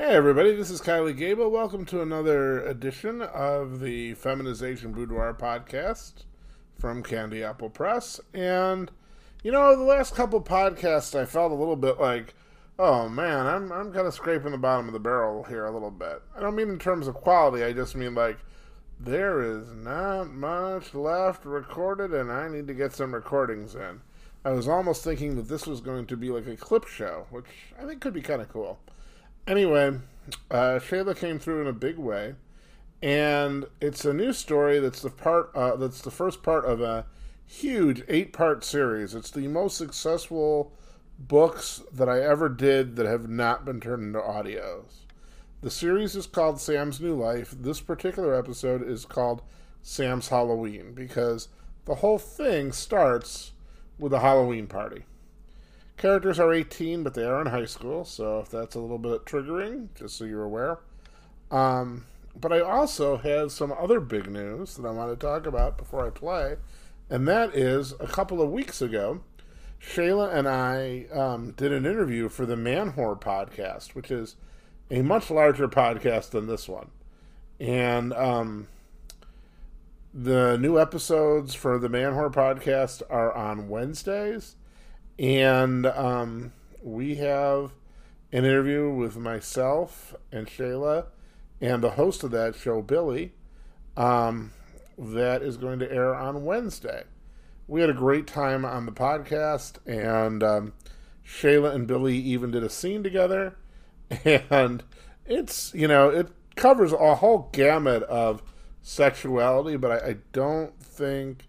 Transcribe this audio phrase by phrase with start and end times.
[0.00, 1.50] Hey everybody, this is Kylie Gable.
[1.50, 6.24] Welcome to another edition of the Feminization Boudoir podcast
[6.78, 8.18] from Candy Apple Press.
[8.32, 8.90] And
[9.42, 12.32] you know, the last couple podcasts I felt a little bit like,
[12.78, 15.90] oh man, I'm I'm kind of scraping the bottom of the barrel here a little
[15.90, 16.22] bit.
[16.34, 18.38] I don't mean in terms of quality, I just mean like
[18.98, 24.00] there is not much left recorded and I need to get some recordings in.
[24.46, 27.44] I was almost thinking that this was going to be like a clip show, which
[27.78, 28.78] I think could be kind of cool.
[29.50, 29.98] Anyway,
[30.48, 32.36] uh, Shayla came through in a big way,
[33.02, 37.04] and it's a new story that's the part uh, that's the first part of a
[37.48, 39.12] huge eight-part series.
[39.12, 40.70] It's the most successful
[41.18, 45.00] books that I ever did that have not been turned into audios.
[45.62, 47.50] The series is called Sam's New Life.
[47.50, 49.42] This particular episode is called
[49.82, 51.48] Sam's Halloween because
[51.86, 53.50] the whole thing starts
[53.98, 55.06] with a Halloween party.
[56.00, 59.26] Characters are 18, but they are in high school, so if that's a little bit
[59.26, 60.78] triggering, just so you're aware.
[61.50, 65.76] Um, but I also have some other big news that I want to talk about
[65.76, 66.56] before I play,
[67.10, 69.20] and that is a couple of weeks ago,
[69.78, 74.36] Shayla and I um, did an interview for the Manwhore podcast, which is
[74.90, 76.88] a much larger podcast than this one.
[77.60, 78.68] And um,
[80.14, 84.56] the new episodes for the Manwhore podcast are on Wednesdays
[85.20, 86.50] and um,
[86.82, 87.72] we have
[88.32, 91.06] an interview with myself and Shayla
[91.60, 93.32] and the host of that show, Billy,
[93.98, 94.52] um,
[94.96, 97.04] that is going to air on Wednesday.
[97.68, 100.72] We had a great time on the podcast, and um,
[101.24, 103.56] Shayla and Billy even did a scene together.
[104.24, 104.82] And
[105.26, 108.42] it's, you know, it covers a whole gamut of
[108.82, 111.46] sexuality, but I, I don't think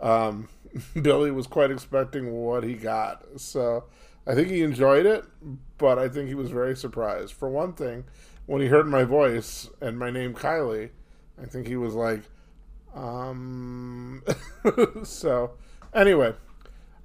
[0.00, 0.48] um,
[1.02, 3.24] Billy was quite expecting what he got.
[3.36, 3.84] So
[4.26, 5.24] I think he enjoyed it,
[5.78, 7.32] but I think he was very surprised.
[7.32, 8.04] For one thing,
[8.46, 10.90] when he heard my voice and my name Kylie,
[11.40, 12.22] I think he was like,
[12.94, 14.22] um.
[15.04, 15.52] so
[15.94, 16.34] anyway,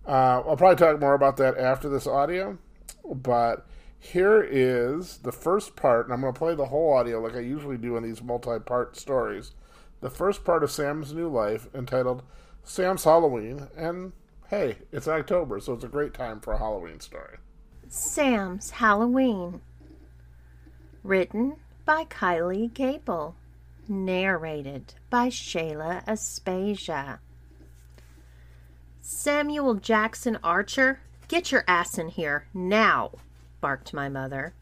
[0.07, 2.57] uh, I'll probably talk more about that after this audio,
[3.03, 3.65] but
[3.99, 7.39] here is the first part, and I'm going to play the whole audio like I
[7.39, 9.51] usually do in these multi part stories.
[10.01, 12.21] The first part of Sam's new life, entitled
[12.65, 14.11] Sam's Halloween, and
[14.49, 17.37] hey, it's October, so it's a great time for a Halloween story.
[17.87, 19.61] Sam's Halloween.
[21.03, 23.35] Written by Kylie Gable.
[23.87, 27.19] Narrated by Shayla Aspasia.
[28.99, 33.11] Samuel Jackson Archer, get your ass in here now,
[33.61, 34.55] barked my mother.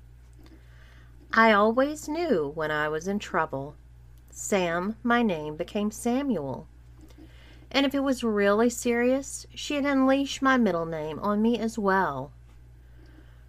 [1.31, 3.77] I always knew when I was in trouble.
[4.29, 6.67] Sam, my name, became Samuel
[7.73, 12.31] and if it was really serious, she'd unleash my middle name on me as well.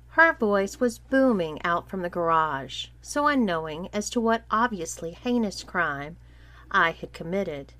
[0.08, 5.62] Her voice was booming out from the garage, so unknowing as to what obviously heinous
[5.62, 6.16] crime
[6.70, 7.74] I had committed.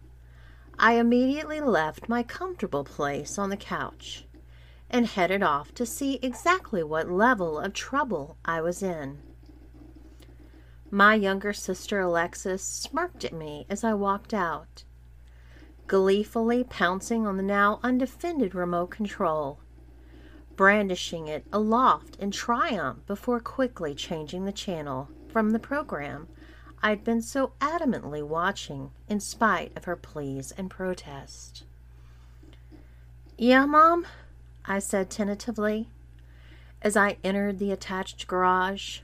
[0.78, 4.26] I immediately left my comfortable place on the couch
[4.90, 9.18] and headed off to see exactly what level of trouble I was in.
[10.90, 14.83] My younger sister Alexis smirked at me as I walked out
[15.86, 19.58] gleefully pouncing on the now undefended remote control,
[20.56, 26.28] brandishing it aloft in triumph before quickly changing the channel from the program
[26.84, 31.64] I'd been so adamantly watching in spite of her pleas and protest.
[33.38, 34.06] Yeah, Mom,
[34.66, 35.88] I said tentatively
[36.82, 39.00] as I entered the attached garage.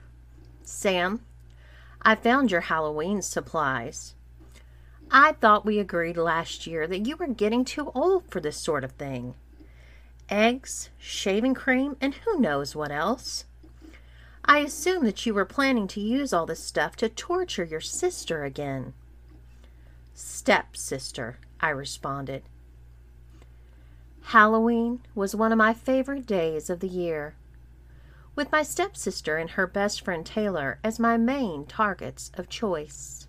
[0.63, 1.21] Sam,
[2.03, 4.13] I found your Halloween supplies.
[5.13, 8.85] I thought we agreed last year that you were getting too old for this sort
[8.85, 9.35] of thing.
[10.29, 13.43] Eggs, shaving cream, and who knows what else.
[14.45, 18.45] I assumed that you were planning to use all this stuff to torture your sister
[18.45, 18.93] again.
[20.13, 22.43] Stepsister, I responded.
[24.25, 27.35] Halloween was one of my favorite days of the year,
[28.33, 33.27] with my stepsister and her best friend Taylor as my main targets of choice.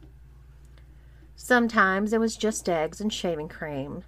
[1.45, 4.05] Sometimes it was just eggs and shaving cream.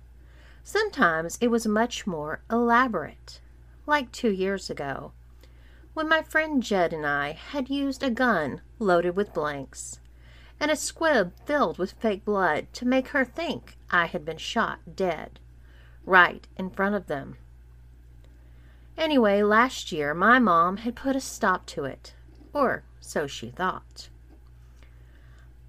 [0.63, 3.41] Sometimes it was much more elaborate,
[3.87, 5.11] like two years ago,
[5.95, 9.99] when my friend Jed and I had used a gun loaded with blanks
[10.61, 14.95] and a squib filled with fake blood to make her think I had been shot
[14.95, 15.41] dead,
[16.07, 17.37] right in front of them.
[18.97, 22.15] Anyway, last year my mom had put a stop to it,
[22.53, 24.09] or so she thought.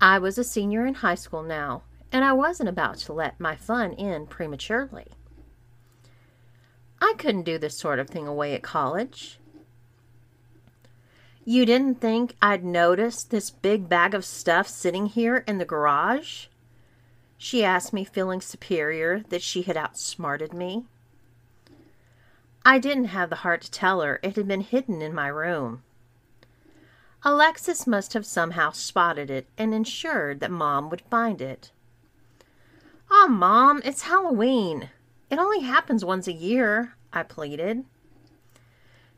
[0.02, 3.56] I was a senior in high school now, and I wasn't about to let my
[3.56, 5.08] fun end prematurely.
[7.02, 9.40] I couldn't do this sort of thing away at college.
[11.44, 16.48] You didn't think I'd notice this big bag of stuff sitting here in the garage?
[17.38, 20.86] She asked me, feeling superior that she had outsmarted me.
[22.66, 25.84] I didn't have the heart to tell her it had been hidden in my room.
[27.28, 31.72] Alexis must have somehow spotted it and ensured that Mom would find it.
[33.10, 34.90] Oh, Mom, it's Halloween.
[35.32, 37.84] It only happens once a year, I pleaded.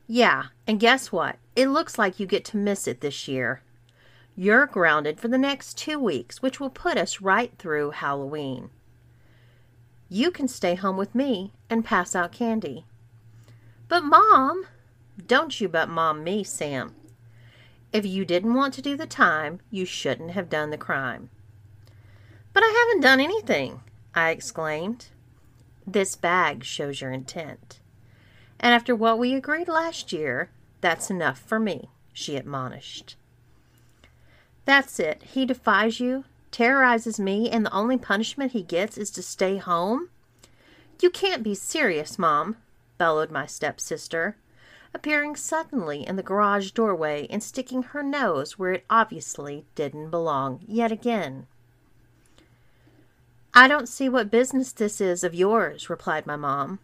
[0.08, 1.36] Yeah, and guess what?
[1.54, 3.62] It looks like you get to miss it this year.
[4.38, 8.70] You're grounded for the next two weeks, which will put us right through Halloween.
[10.08, 12.86] You can stay home with me and pass out candy.
[13.90, 14.66] But, Mom,
[15.26, 16.96] don't you but Mom me, Sam.
[17.94, 21.30] If you didn't want to do the time, you shouldn't have done the crime.
[22.54, 23.82] But I haven't done anything,
[24.14, 25.08] I exclaimed.
[25.86, 27.80] This bag shows your intent.
[28.60, 30.50] And after what we agreed last year,
[30.82, 33.16] that's enough for me, she admonished.
[34.66, 35.24] That's it.
[35.24, 40.10] He defies you, terrorizes me, and the only punishment he gets is to stay home?
[41.00, 42.58] You can't be serious, Mom,
[42.98, 44.36] bellowed my stepsister,
[44.94, 50.62] appearing suddenly in the garage doorway and sticking her nose where it obviously didn't belong
[50.68, 51.48] yet again.
[53.54, 56.80] I don't see what business this is of yours, replied my mom.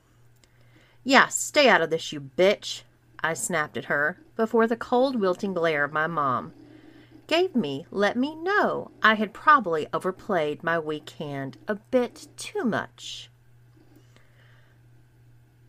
[1.03, 2.81] Yeah, stay out of this, you bitch,
[3.23, 6.53] I snapped at her before the cold, wilting glare of my mom
[7.27, 12.63] gave me let me know I had probably overplayed my weak hand a bit too
[12.63, 13.29] much.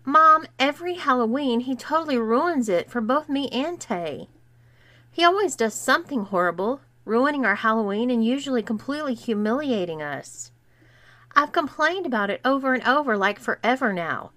[0.06, 4.28] Mom, every Halloween he totally ruins it for both me and Tay.
[5.10, 10.50] He always does something horrible, ruining our Halloween and usually completely humiliating us.
[11.34, 14.32] I've complained about it over and over like forever now,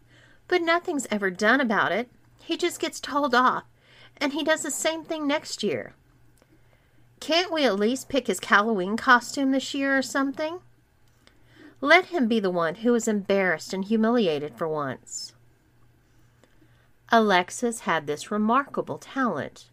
[0.48, 2.10] but nothing's ever done about it.
[2.40, 3.66] He just gets told off,
[4.16, 5.96] and he does the same thing next year.
[7.20, 10.60] Can't we at least pick his Halloween costume this year or something?
[11.82, 15.34] Let him be the one who is embarrassed and humiliated for once.
[17.10, 19.70] Alexis had this remarkable talent,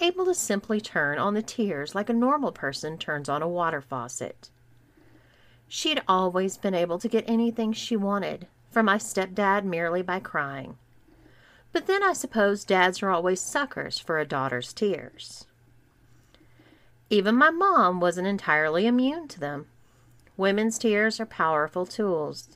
[0.00, 3.80] able to simply turn on the tears like a normal person turns on a water
[3.80, 4.50] faucet.
[5.68, 10.20] She had always been able to get anything she wanted from my stepdad merely by
[10.20, 10.76] crying.
[11.72, 15.46] But then I suppose dads are always suckers for a daughter's tears.
[17.08, 19.66] Even my mom wasn't entirely immune to them.
[20.36, 22.48] Women's tears are powerful tools.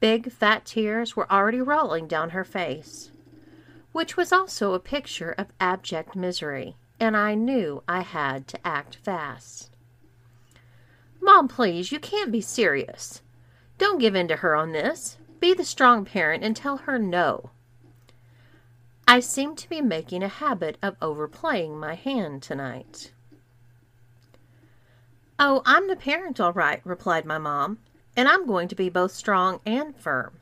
[0.00, 3.12] Big, fat tears were already rolling down her face,
[3.92, 8.96] which was also a picture of abject misery, and I knew I had to act
[8.96, 9.70] fast.
[11.20, 13.20] Mom, please, you can't be serious.
[13.76, 15.18] Don't give in to her on this.
[15.38, 17.50] Be the strong parent and tell her no.
[19.06, 23.12] I seem to be making a habit of overplaying my hand tonight.
[25.38, 27.80] Oh, I'm the parent, all right, replied my mom
[28.20, 30.40] and I'm going to be both strong and firm.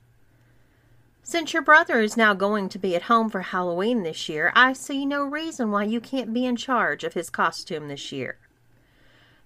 [1.23, 4.73] Since your brother is now going to be at home for Halloween this year, I
[4.73, 8.37] see no reason why you can't be in charge of his costume this year.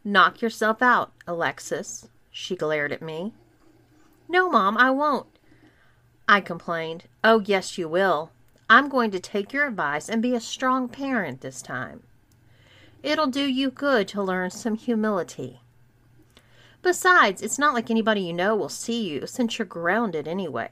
[0.02, 3.34] Knock yourself out, Alexis, she glared at me.
[4.30, 5.38] No, Mom, I won't.
[6.26, 7.04] I complained.
[7.22, 8.30] Oh, yes, you will.
[8.70, 12.02] I'm going to take your advice and be a strong parent this time.
[13.02, 15.60] It'll do you good to learn some humility.
[16.82, 20.70] Besides, it's not like anybody you know will see you since you're grounded anyway.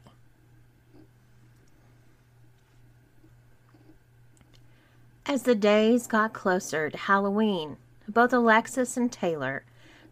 [5.24, 7.76] As the days got closer to Halloween,
[8.08, 9.64] both Alexis and Taylor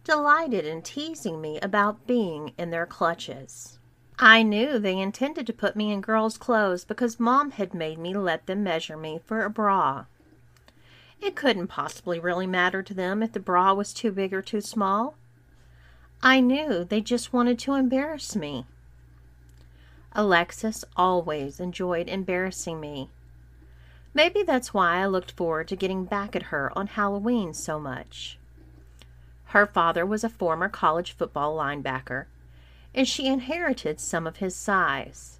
[0.05, 3.77] delighted in teasing me about being in their clutches.
[4.17, 8.13] I knew they intended to put me in girls' clothes because Mom had made me
[8.13, 10.05] let them measure me for a bra.
[11.21, 14.61] It couldn't possibly really matter to them if the bra was too big or too
[14.61, 15.15] small.
[16.21, 18.65] I knew they just wanted to embarrass me.
[20.11, 23.09] Alexis always enjoyed embarrassing me.
[24.13, 28.37] Maybe that's why I looked forward to getting back at her on Halloween so much.
[29.45, 32.25] Her father was a former college football linebacker,
[32.93, 35.39] and she inherited some of his size.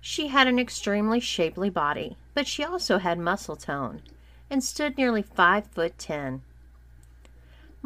[0.00, 4.02] She had an extremely shapely body, but she also had muscle tone
[4.50, 6.42] and stood nearly five foot ten.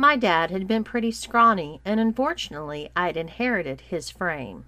[0.00, 4.64] My dad had been pretty scrawny, and unfortunately, I'd inherited his frame.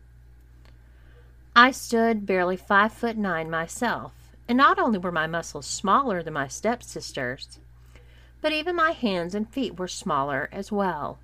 [1.55, 4.13] I stood barely five foot nine myself,
[4.49, 7.61] and not only were my muscles smaller than my stepsister's,
[8.41, 11.21] but even my hands and feet were smaller as well.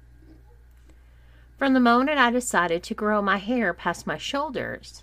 [1.59, 5.03] From the moment I decided to grow my hair past my shoulders,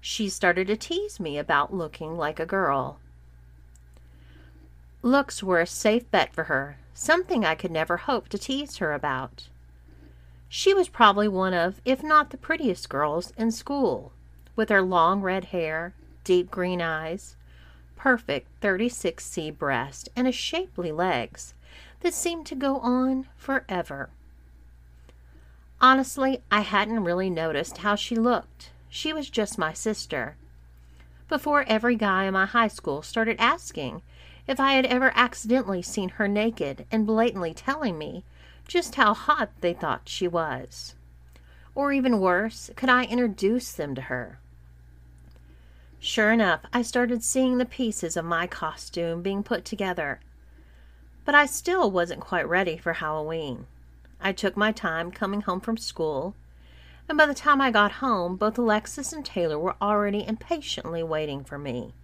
[0.00, 2.98] she started to tease me about looking like a girl.
[5.04, 8.92] Looks were a safe bet for her, something I could never hope to tease her
[8.92, 9.48] about.
[10.48, 14.12] She was probably one of, if not the prettiest girls in school,
[14.54, 15.92] with her long red hair,
[16.22, 17.34] deep green eyes,
[17.96, 21.54] perfect 36C breast, and a shapely legs
[22.00, 24.10] that seemed to go on forever.
[25.80, 28.70] Honestly, I hadn't really noticed how she looked.
[28.88, 30.36] She was just my sister.
[31.28, 34.02] Before every guy in my high school started asking
[34.46, 38.24] if I had ever accidentally seen her naked and blatantly telling me
[38.66, 40.94] just how hot they thought she was.
[41.74, 44.38] Or even worse, could I introduce them to her?
[45.98, 50.20] Sure enough, I started seeing the pieces of my costume being put together.
[51.24, 53.66] But I still wasn't quite ready for Halloween.
[54.20, 56.34] I took my time coming home from school,
[57.08, 61.44] and by the time I got home, both Alexis and Taylor were already impatiently waiting
[61.44, 61.94] for me.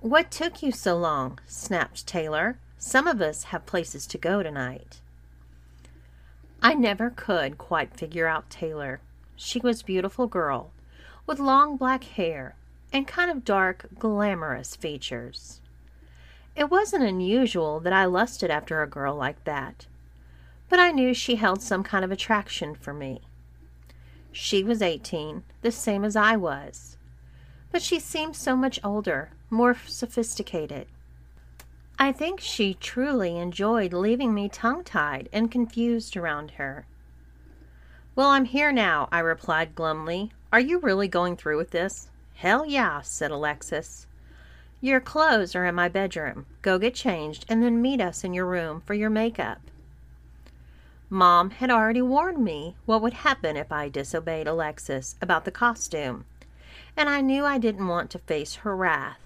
[0.00, 1.38] What took you so long?
[1.46, 2.58] snapped Taylor.
[2.78, 5.00] Some of us have places to go tonight.
[6.62, 9.00] I never could quite figure out Taylor.
[9.36, 10.70] She was a beautiful girl
[11.26, 12.56] with long black hair
[12.92, 15.60] and kind of dark, glamorous features.
[16.54, 19.86] It wasn't unusual that I lusted after a girl like that,
[20.68, 23.22] but I knew she held some kind of attraction for me.
[24.32, 26.96] She was 18, the same as I was,
[27.72, 30.86] but she seemed so much older, more sophisticated.
[31.98, 36.86] I think she truly enjoyed leaving me tongue tied and confused around her.
[38.14, 40.30] Well, I'm here now, I replied glumly.
[40.52, 42.08] Are you really going through with this?
[42.34, 44.06] Hell yeah, said Alexis.
[44.80, 46.44] Your clothes are in my bedroom.
[46.60, 49.60] Go get changed and then meet us in your room for your makeup.
[51.08, 56.24] Mom had already warned me what would happen if I disobeyed Alexis about the costume,
[56.96, 59.25] and I knew I didn't want to face her wrath.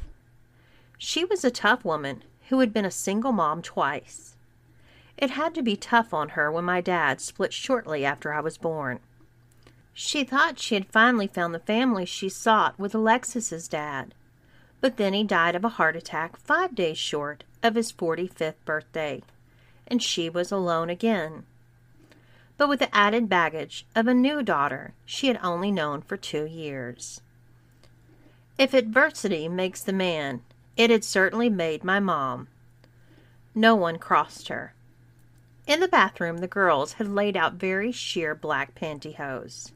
[1.01, 4.37] She was a tough woman who had been a single mom twice.
[5.19, 8.57] It had to be tough on her when my dad split shortly after I was
[8.57, 9.01] born.
[9.93, 14.15] She thought she had finally found the family she sought with Alexis's dad,
[14.81, 19.23] but then he died of a heart attack five days short of his 45th birthday,
[19.89, 21.45] and she was alone again
[22.61, 26.45] but with the added baggage of a new daughter she had only known for two
[26.45, 27.23] years.
[28.59, 30.43] If adversity makes the man,
[30.77, 32.49] it had certainly made my mom.
[33.55, 34.75] No one crossed her.
[35.67, 39.73] In the bathroom, the girls had laid out very sheer black pantyhose,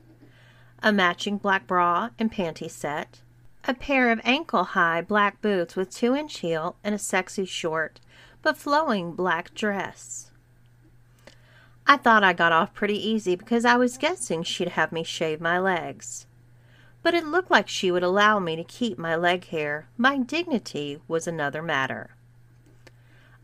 [0.82, 3.20] a matching black bra and panty set,
[3.64, 8.00] a pair of ankle high black boots with two inch heel, and a sexy short
[8.44, 10.30] but flowing black dress.
[11.86, 15.40] I thought I got off pretty easy because I was guessing she'd have me shave
[15.40, 16.26] my legs.
[17.04, 19.86] But it looked like she would allow me to keep my leg hair.
[19.96, 22.16] My dignity was another matter.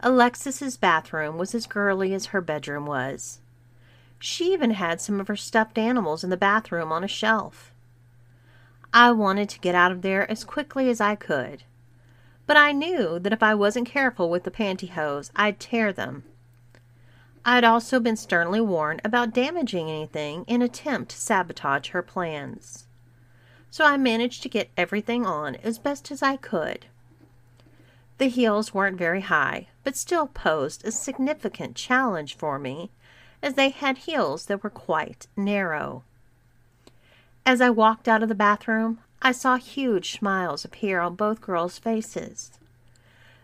[0.00, 3.38] Alexis's bathroom was as girly as her bedroom was.
[4.18, 7.72] She even had some of her stuffed animals in the bathroom on a shelf.
[8.92, 11.62] I wanted to get out of there as quickly as I could,
[12.48, 16.24] but I knew that if I wasn't careful with the pantyhose, I'd tear them
[17.44, 22.86] I had also been sternly warned about damaging anything in attempt to sabotage her plans.
[23.70, 26.86] So I managed to get everything on as best as I could.
[28.18, 32.90] The heels weren't very high, but still posed a significant challenge for me,
[33.42, 36.02] as they had heels that were quite narrow.
[37.46, 41.78] As I walked out of the bathroom, I saw huge smiles appear on both girls'
[41.78, 42.50] faces.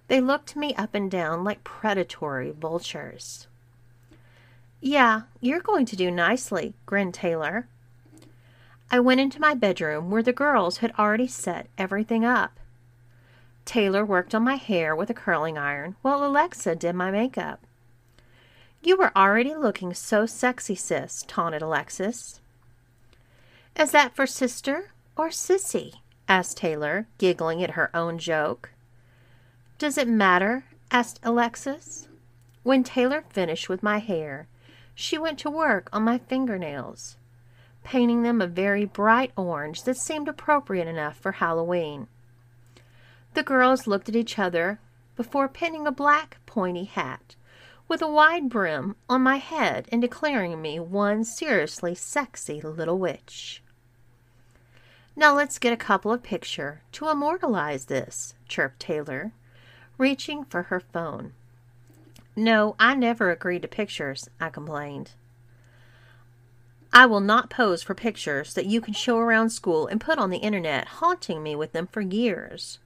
[0.09, 3.47] They looked me up and down like predatory vultures.
[4.81, 7.67] Yeah, you're going to do nicely, grinned Taylor.
[8.91, 12.61] I went into my bedroom where the girls had already set everything up.
[13.65, 17.67] Taylor worked on my hair with a curling iron while Alexa did my makeup.
[18.83, 22.41] You were already looking so sexy, sis, taunted Alexis.
[23.75, 25.95] Is that for sister or sissy?
[26.29, 28.71] asked Taylor, giggling at her own joke.
[29.79, 30.65] Does it matter?
[30.93, 32.07] asked Alexis.
[32.63, 34.47] When Taylor finished with my hair,
[34.95, 37.17] she went to work on my fingernails,
[37.87, 42.09] painting them a very bright orange that seemed appropriate enough for Halloween.
[43.35, 44.81] The girls looked at each other
[45.15, 47.37] before pinning a black pointy hat
[47.87, 53.63] with a wide brim on my head and declaring me one seriously sexy little witch.
[55.15, 59.31] Now let's get a couple of picture to immortalize this, chirped Taylor,
[59.97, 61.35] reaching for her phone.
[62.35, 65.13] No, I never agreed to pictures, I complained.
[66.97, 70.31] I will not pose for pictures that you can show around school and put on
[70.31, 72.79] the internet, haunting me with them for years.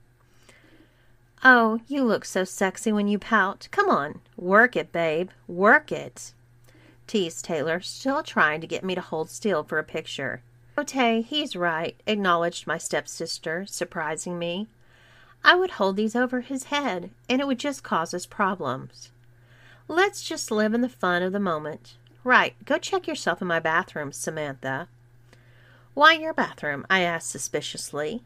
[1.45, 3.69] Oh, you look so sexy when you pout.
[3.71, 5.31] Come on, work it, babe.
[5.47, 6.33] Work it.
[7.07, 10.43] Teased Taylor, still trying to get me to hold still for a picture.
[10.85, 14.67] Tay, he's right, acknowledged my stepsister, surprising me.
[15.45, 19.13] I would hold these over his head, and it would just cause us problems.
[19.87, 21.95] Let's just live in the fun of the moment.
[22.23, 24.89] Right, go check yourself in my bathroom, Samantha.
[25.95, 26.87] Why your bathroom?
[26.91, 28.23] I asked suspiciously.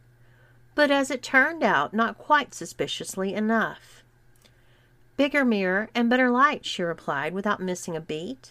[0.75, 4.03] But as it turned out, not quite suspiciously enough.
[5.17, 8.51] Bigger mirror and better light, she replied without missing a beat.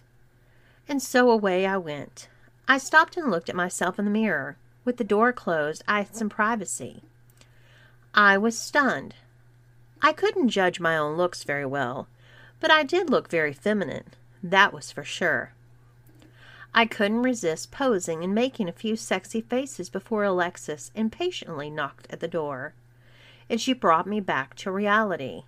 [0.88, 2.30] And so away I went.
[2.68, 4.58] I stopped and looked at myself in the mirror.
[4.86, 7.04] With the door closed, I had some privacy.
[8.14, 9.16] I was stunned.
[10.02, 12.08] I couldn't judge my own looks very well,
[12.60, 14.08] but I did look very feminine,
[14.44, 15.54] that was for sure.
[16.76, 22.20] I couldn't resist posing and making a few sexy faces before Alexis impatiently knocked at
[22.20, 22.74] the door,
[23.50, 25.44] and she brought me back to reality.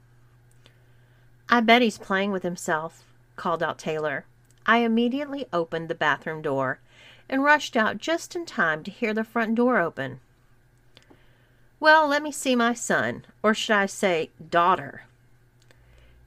[1.49, 3.03] I bet he's playing with himself,
[3.35, 4.25] called out Taylor.
[4.65, 6.79] I immediately opened the bathroom door
[7.27, 10.19] and rushed out just in time to hear the front door open.
[11.79, 15.03] Well, let me see my son, or should I say daughter?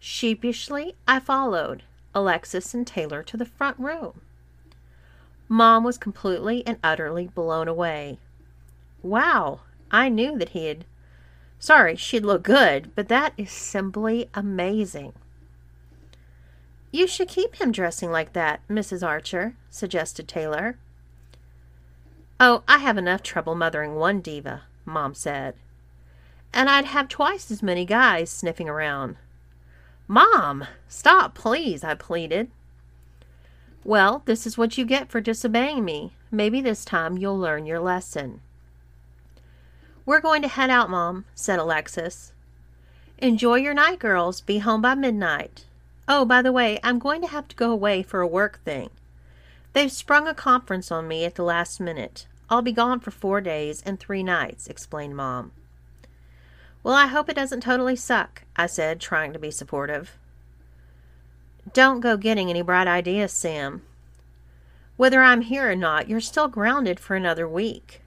[0.00, 1.82] Sheepishly, I followed
[2.18, 4.20] Alexis and Taylor to the front room.
[5.48, 8.18] Mom was completely and utterly blown away.
[9.02, 9.60] Wow,
[9.90, 10.84] I knew that he had.
[11.58, 15.12] Sorry, she'd look good, but that is simply amazing.
[16.90, 19.06] You should keep him dressing like that, Mrs.
[19.06, 20.76] Archer, suggested Taylor.
[22.40, 25.54] Oh, I have enough trouble mothering one diva, Mom said.
[26.52, 29.16] And I'd have twice as many guys sniffing around.
[30.10, 32.50] Mom, stop, please, I pleaded.
[33.84, 36.14] Well, this is what you get for disobeying me.
[36.30, 38.40] Maybe this time you'll learn your lesson.
[40.06, 42.32] We're going to head out, Mom, said Alexis.
[43.18, 44.40] Enjoy your night, girls.
[44.40, 45.66] Be home by midnight.
[46.08, 48.88] Oh, by the way, I'm going to have to go away for a work thing.
[49.74, 52.26] They've sprung a conference on me at the last minute.
[52.48, 55.52] I'll be gone for four days and three nights, explained Mom.
[56.82, 60.16] Well, I hope it doesn't totally suck, I said, trying to be supportive.
[61.72, 63.82] Don't go getting any bright ideas, Sam.
[64.96, 68.02] Whether I'm here or not, you're still grounded for another week.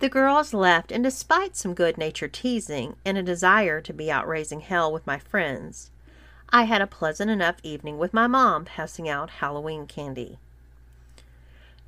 [0.00, 4.26] The girls left, and despite some good natured teasing and a desire to be out
[4.26, 5.90] raising hell with my friends,
[6.50, 10.38] I had a pleasant enough evening with my mom passing out Halloween candy.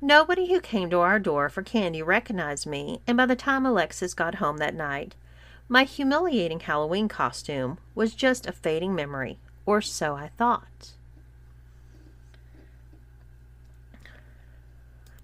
[0.01, 4.13] Nobody who came to our door for candy recognized me, and by the time Alexis
[4.13, 5.15] got home that night,
[5.67, 10.91] my humiliating Halloween costume was just a fading memory or so I thought.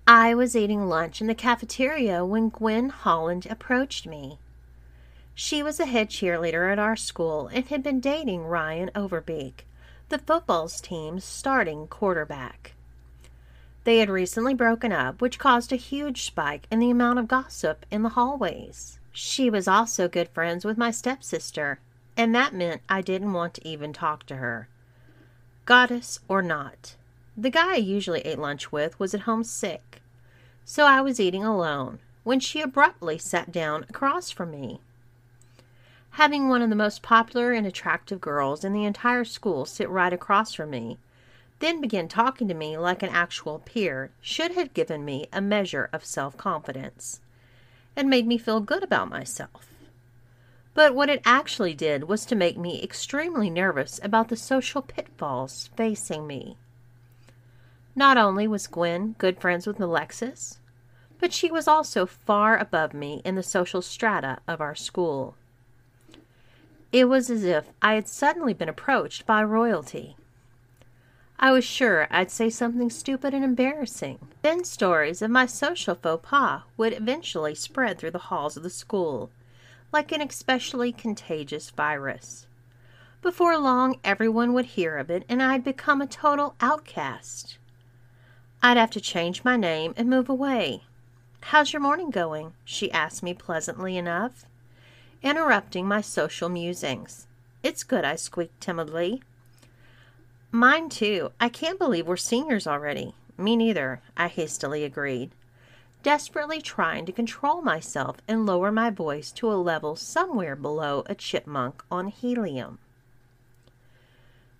[0.07, 4.39] I was eating lunch in the cafeteria when Gwen Holland approached me.
[5.35, 9.65] She was a head cheerleader at our school and had been dating Ryan Overbeek,
[10.09, 12.73] the football team's starting quarterback.
[13.83, 17.85] They had recently broken up, which caused a huge spike in the amount of gossip
[17.89, 18.99] in the hallways.
[19.13, 21.79] She was also good friends with my stepsister,
[22.15, 24.69] and that meant I didn't want to even talk to her.
[25.65, 26.95] Goddess or not,
[27.35, 30.01] the guy I usually ate lunch with was at home sick,
[30.63, 34.79] so I was eating alone when she abruptly sat down across from me.
[36.11, 40.13] Having one of the most popular and attractive girls in the entire school sit right
[40.13, 40.99] across from me,
[41.59, 45.89] then begin talking to me like an actual peer, should have given me a measure
[45.91, 47.19] of self confidence
[47.95, 49.67] and made me feel good about myself.
[50.73, 55.69] But what it actually did was to make me extremely nervous about the social pitfalls
[55.75, 56.57] facing me.
[57.95, 60.59] Not only was Gwen good friends with Alexis,
[61.19, 65.35] but she was also far above me in the social strata of our school.
[66.91, 70.15] It was as if I had suddenly been approached by royalty.
[71.43, 74.19] I was sure I'd say something stupid and embarrassing.
[74.43, 78.69] Then stories of my social faux pas would eventually spread through the halls of the
[78.69, 79.31] school
[79.91, 82.45] like an especially contagious virus.
[83.21, 87.57] Before long, everyone would hear of it, and I'd become a total outcast.
[88.63, 90.83] I'd have to change my name and move away.
[91.41, 92.53] How's your morning going?
[92.63, 94.45] she asked me pleasantly enough,
[95.21, 97.27] interrupting my social musings.
[97.63, 99.21] It's good, I squeaked timidly.
[100.51, 101.31] Mine too.
[101.39, 103.15] I can't believe we're seniors already.
[103.37, 105.31] Me neither, I hastily agreed
[106.03, 111.15] desperately trying to control myself and lower my voice to a level somewhere below a
[111.15, 112.79] chipmunk on helium.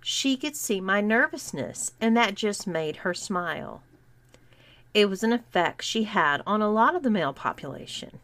[0.04, 3.84] She could see my nervousness, and that just made her smile.
[4.94, 8.20] It was an effect she had on a lot of the male population.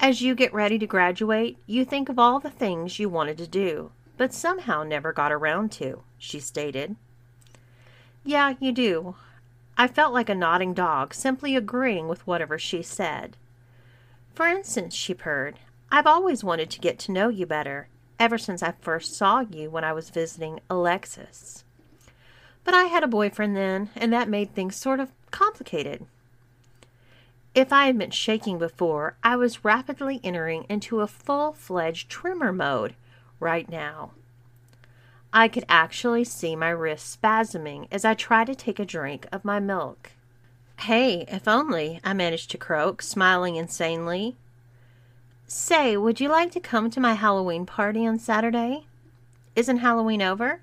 [0.00, 3.46] As you get ready to graduate, you think of all the things you wanted to
[3.46, 6.96] do, but somehow never got around to, she stated.
[8.24, 9.14] Yeah, you do.
[9.78, 13.36] I felt like a nodding dog, simply agreeing with whatever she said.
[14.34, 18.62] For instance, she purred, I've always wanted to get to know you better, ever since
[18.62, 21.64] I first saw you when I was visiting Alexis.
[22.64, 26.04] But I had a boyfriend then, and that made things sort of complicated.
[27.54, 32.52] If I had been shaking before, I was rapidly entering into a full fledged tremor
[32.52, 32.94] mode
[33.40, 34.12] right now.
[35.32, 39.44] I could actually see my wrist spasming as I tried to take a drink of
[39.44, 40.12] my milk.
[40.80, 44.36] Hey, if only, I managed to croak, smiling insanely.
[45.46, 48.86] Say, would you like to come to my Halloween party on Saturday?
[49.56, 50.60] Isn't Halloween over?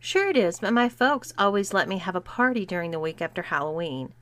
[0.00, 3.22] Sure it is, but my folks always let me have a party during the week
[3.22, 4.12] after Halloween.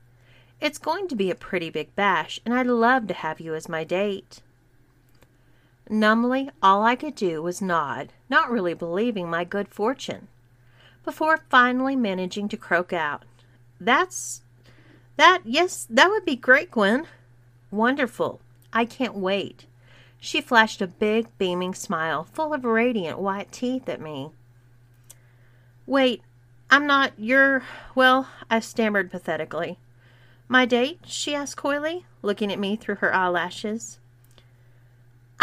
[0.60, 3.68] It's going to be a pretty big bash, and I'd love to have you as
[3.68, 4.40] my date.
[5.88, 10.28] Numbly, all I could do was nod, not really believing my good fortune,
[11.04, 13.24] before finally managing to croak out,
[13.80, 14.42] That's.
[15.16, 17.06] that, yes, that would be great, Gwen.
[17.70, 18.40] Wonderful.
[18.72, 19.66] I can't wait.
[20.18, 24.30] She flashed a big, beaming smile, full of radiant white teeth, at me.
[25.84, 26.22] Wait,
[26.70, 27.64] I'm not your.
[27.94, 29.78] Well, I stammered pathetically.
[30.48, 31.00] My date?
[31.06, 33.98] she asked coyly, looking at me through her eyelashes.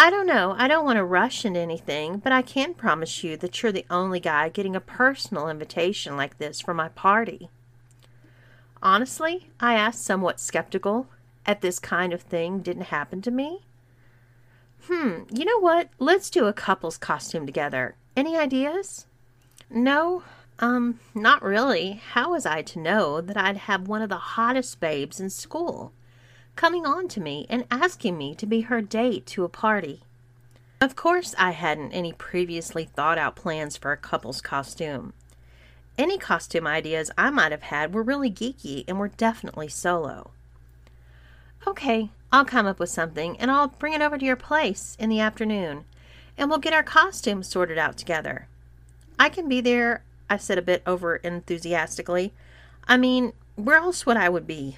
[0.02, 0.56] I don't know.
[0.58, 3.86] I don't want to rush into anything, but I can promise you that you're the
[3.90, 7.50] only guy getting a personal invitation like this for my party.
[8.82, 11.08] Honestly, I asked, somewhat skeptical,
[11.46, 13.66] at this kind of thing didn't happen to me.
[14.88, 15.90] Hmm, you know what?
[16.00, 17.96] Let's do a couple's costume together.
[18.16, 19.06] Any ideas?
[19.70, 20.24] No,
[20.60, 22.02] um, not really.
[22.12, 25.92] How was I to know that I'd have one of the hottest babes in school
[26.60, 30.02] coming on to me and asking me to be her date to a party?
[30.82, 35.14] Of course, I hadn't any previously thought out plans for a couple's costume.
[35.98, 40.32] Any costume ideas I might have had were really geeky and were definitely solo.
[41.66, 45.08] Okay, I'll come up with something and I'll bring it over to your place in
[45.08, 45.86] the afternoon
[46.38, 48.50] and we'll get our costumes sorted out together.
[49.18, 52.34] I can be there, I said a bit over enthusiastically.
[52.86, 54.78] I mean, where else would I would be?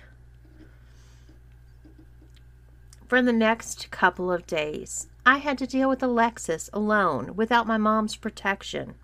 [3.11, 7.75] For the next couple of days, I had to deal with Alexis alone without my
[7.75, 8.95] mom's protection.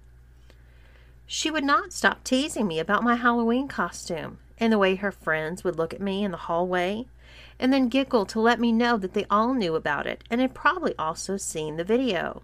[1.26, 5.66] She would not stop teasing me about my Halloween costume and the way her friends
[5.66, 7.08] would look at me in the hallway
[7.60, 10.54] and then giggle to let me know that they all knew about it and had
[10.54, 12.44] probably also seen the video.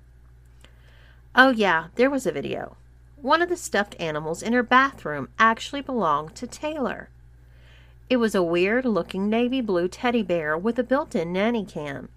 [1.33, 2.75] Oh, yeah, there was a video.
[3.15, 7.07] One of the stuffed animals in her bathroom actually belonged to Taylor.
[8.13, 12.09] It was a weird looking navy blue teddy bear with a built in nanny cam,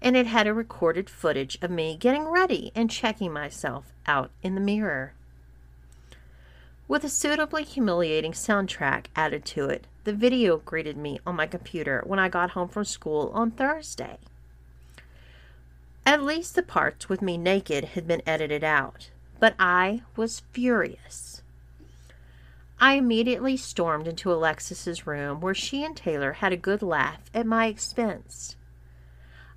[0.00, 4.54] and it had a recorded footage of me getting ready and checking myself out in
[4.54, 5.12] the mirror.
[6.86, 12.04] With a suitably humiliating soundtrack added to it, the video greeted me on my computer
[12.06, 14.18] when I got home from school on Thursday.
[16.06, 21.33] At least the parts with me naked had been edited out, but I was furious.
[22.80, 27.46] I immediately stormed into Alexis's room where she and Taylor had a good laugh at
[27.46, 28.56] my expense.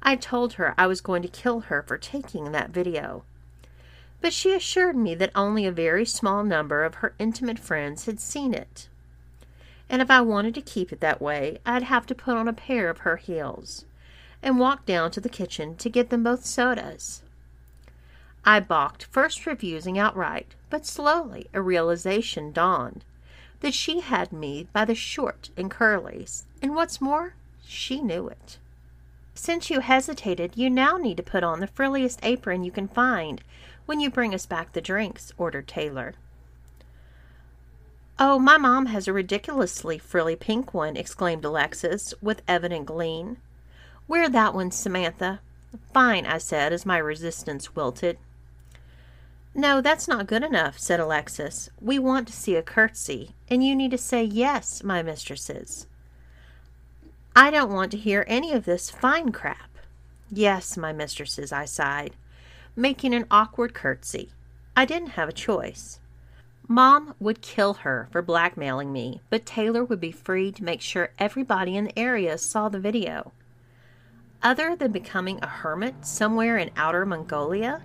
[0.02, 3.24] I told her I was going to kill her for taking that video,
[4.22, 8.20] but she assured me that only a very small number of her intimate friends had
[8.20, 8.88] seen it
[9.90, 12.54] and if I wanted to keep it that way, I'd have to put on a
[12.54, 13.86] pair of her heels
[14.44, 17.24] and walk down to the kitchen to get them both sodas.
[18.46, 23.04] I balked, first refusing outright, but slowly a realization dawned
[23.60, 27.34] that she had me by the short and curlies, and what's more,
[27.66, 28.58] she knew it.
[29.34, 33.42] Since you hesitated, you now need to put on the frilliest apron you can find
[33.86, 36.16] when you bring us back the drinks, ordered Taylor.
[38.20, 43.38] Oh, my mom has a ridiculously frilly pink one, exclaimed Alexis, with evident glee.
[44.08, 45.40] Wear that one, Samantha.
[45.94, 48.18] Fine, I said, as my resistance wilted.
[49.60, 51.72] No, that's not good enough, said Alexis.
[51.82, 55.88] We want to see a curtsy, and you need to say yes, my mistresses.
[57.36, 59.72] I don't want to hear any of this fine crap.
[60.30, 62.16] Yes, my mistresses, I sighed,
[62.76, 64.30] making an awkward curtsy.
[64.76, 66.00] I didn't have a choice.
[66.68, 71.14] Mom would kill her for blackmailing me, but Taylor would be free to make sure
[71.18, 73.32] everybody in the area saw the video.
[74.44, 77.82] Other than becoming a hermit somewhere in outer Mongolia,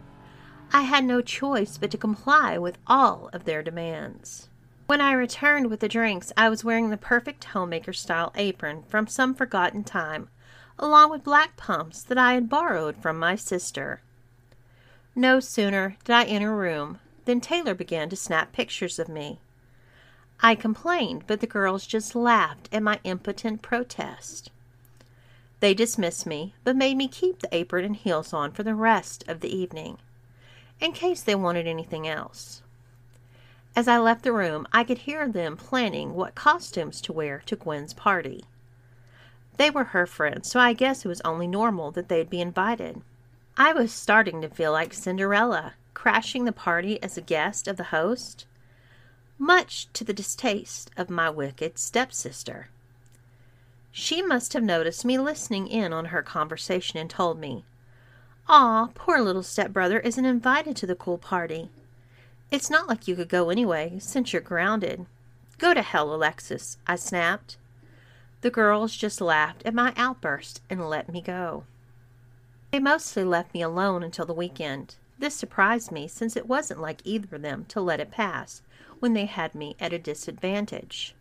[0.74, 4.48] I had no choice but to comply with all of their demands.
[4.87, 9.06] When I returned with the drinks, I was wearing the perfect homemaker style apron from
[9.06, 10.30] some forgotten time,
[10.78, 14.00] along with black pumps that I had borrowed from my sister.
[15.14, 19.40] No sooner did I enter a room than Taylor began to snap pictures of me.
[20.40, 24.50] I complained, but the girls just laughed at my impotent protest.
[25.61, 29.22] They dismissed me, but made me keep the apron and heels on for the rest
[29.28, 29.98] of the evening,
[30.82, 32.60] in case they wanted anything else.
[33.76, 37.56] As I left the room, I could hear them planning what costumes to wear to
[37.56, 38.44] Gwen's party.
[39.56, 43.00] They were her friends, so I guess it was only normal that they'd be invited.
[43.56, 47.84] I was starting to feel like Cinderella, crashing the party as a guest of the
[47.84, 48.44] host,
[49.38, 52.68] much to the distaste of my wicked stepsister.
[53.92, 57.64] She must have noticed me listening in on her conversation and told me,
[58.48, 61.70] Aw, poor little stepbrother isn't invited to the cool party.
[62.50, 65.07] It's not like you could go anyway, since you're grounded.
[65.59, 67.57] Go to hell, Alexis, I snapped.
[68.40, 71.64] The girls just laughed at my outburst and let me go.
[72.72, 74.96] They mostly left me alone until the weekend.
[75.18, 78.62] This surprised me since it wasn't like either of them to let it pass
[78.98, 81.14] when they had me at a disadvantage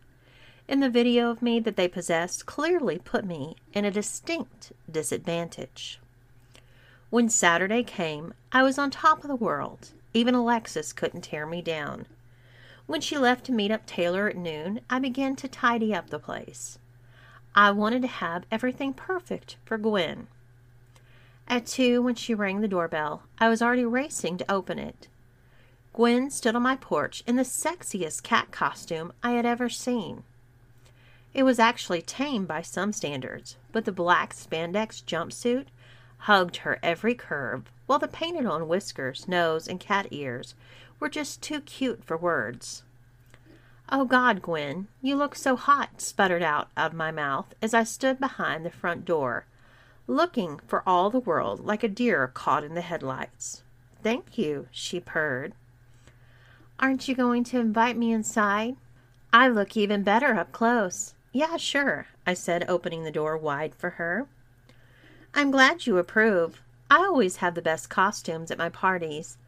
[0.68, 6.00] and the video of me that they possessed clearly put me in a distinct disadvantage.
[7.12, 9.90] When Saturday came, I was on top of the world.
[10.14, 12.06] Even Alexis couldn't tear me down.
[12.86, 16.18] When she left to meet up Taylor at noon, I began to tidy up the
[16.18, 16.78] place.
[17.54, 20.28] I wanted to have everything perfect for Gwen.
[21.46, 25.08] At two, when she rang the doorbell, I was already racing to open it.
[25.92, 30.22] Gwen stood on my porch in the sexiest cat costume I had ever seen.
[31.34, 35.66] It was actually tame by some standards, but the black spandex jumpsuit
[36.22, 40.54] hugged her every curve, while the painted on whiskers, nose, and cat ears
[41.00, 42.84] were just too cute for words.
[43.90, 48.20] Oh God, Gwen, you look so hot, sputtered out of my mouth as I stood
[48.20, 49.46] behind the front door,
[50.06, 53.64] looking for all the world like a deer caught in the headlights.
[54.02, 55.54] Thank you, she purred.
[56.78, 58.76] Aren't you going to invite me inside?
[59.32, 61.14] I look even better up close.
[61.32, 64.28] Yeah, sure, I said, opening the door wide for her.
[65.34, 66.60] I'm glad you approve.
[66.90, 69.38] I always have the best costumes at my parties.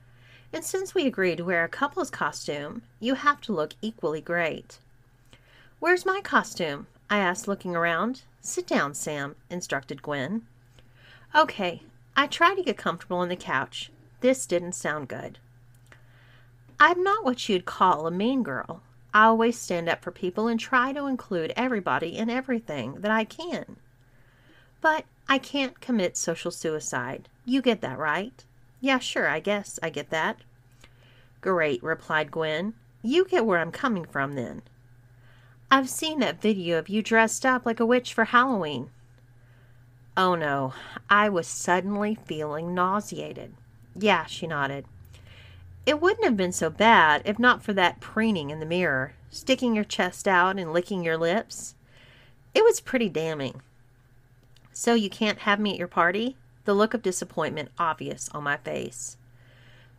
[0.53, 4.79] And since we agreed to wear a couple's costume, you have to look equally great.
[5.81, 6.87] Where's my costume?
[7.11, 8.23] I asked, looking around.
[8.41, 10.47] Sit down, Sam, instructed Gwen.
[11.35, 11.83] Okay,
[12.17, 13.91] I tried to get comfortable on the couch.
[14.21, 15.39] This didn't sound good.
[16.81, 18.81] I'm not what you'd call a mean girl.
[19.13, 23.25] I always stand up for people and try to include everybody in everything that I
[23.25, 23.77] can.
[24.81, 27.29] But I can't commit social suicide.
[27.45, 28.45] You get that, right?
[28.81, 30.39] Yeah, sure, I guess I get that.
[31.41, 32.75] Great, replied Gwen.
[33.03, 34.63] You get where I'm coming from then.
[35.71, 38.91] I've seen that video of you dressed up like a witch for Halloween.
[40.17, 40.75] Oh no,
[41.11, 43.55] I was suddenly feeling nauseated.
[43.97, 44.85] Yeah, she nodded.
[45.87, 49.75] It wouldn't have been so bad if not for that preening in the mirror, sticking
[49.75, 51.75] your chest out and licking your lips.
[52.55, 53.61] It was pretty damning.
[54.77, 56.37] So you can't have me at your party?
[56.65, 59.17] The look of disappointment obvious on my face.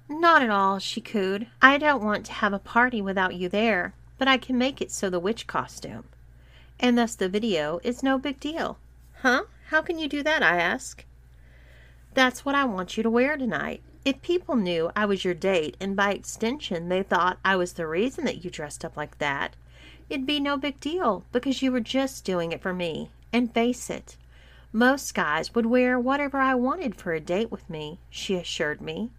[0.09, 1.47] Not at all, she cooed.
[1.61, 4.91] I don't want to have a party without you there, but I can make it
[4.91, 6.03] so the witch costume.
[6.77, 8.77] And thus the video is no big deal.
[9.21, 9.43] Huh?
[9.69, 10.43] How can you do that?
[10.43, 11.05] I ask.
[12.13, 13.81] That's what I want you to wear tonight.
[14.03, 17.87] If people knew I was your date and by extension they thought I was the
[17.87, 19.55] reason that you dressed up like that,
[20.09, 23.09] it'd be no big deal because you were just doing it for me.
[23.31, 24.17] And face it,
[24.75, 29.09] most guys would wear whatever I wanted for a date with me, she assured me.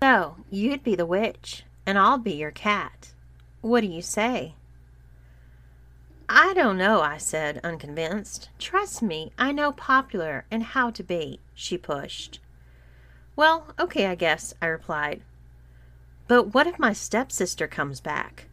[0.00, 3.12] So, you'd be the witch, and I'll be your cat.
[3.60, 4.54] What do you say?
[6.28, 8.50] I don't know, I said, unconvinced.
[8.60, 12.38] Trust me, I know popular and how to be, she pushed.
[13.34, 15.22] Well, okay, I guess, I replied.
[16.28, 18.46] But what if my stepsister comes back?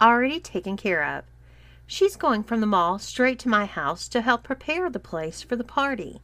[0.00, 1.24] Already taken care of.
[1.92, 5.56] She's going from the mall straight to my house to help prepare the place for
[5.56, 6.22] the party.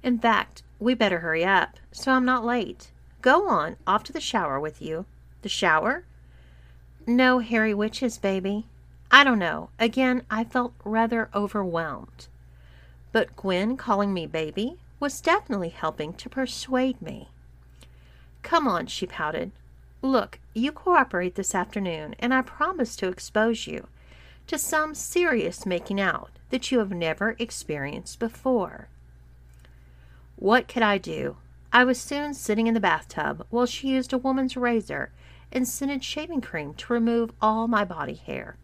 [0.00, 2.92] In fact, we better hurry up so I'm not late.
[3.20, 5.04] Go on, off to the shower with you.
[5.42, 6.04] The shower?
[7.04, 8.68] No hairy witches, baby.
[9.10, 9.70] I don't know.
[9.80, 12.28] Again, I felt rather overwhelmed.
[13.10, 17.30] But Gwen calling me baby was definitely helping to persuade me.
[18.44, 19.50] Come on, she pouted.
[20.00, 23.88] Look, you cooperate this afternoon, and I promise to expose you
[24.46, 28.88] to some serious making out that you have never experienced before.
[30.36, 31.36] What could I do?
[31.72, 35.10] I was soon sitting in the bathtub while she used a woman's razor
[35.52, 38.56] and scented shaving cream to remove all my body hair,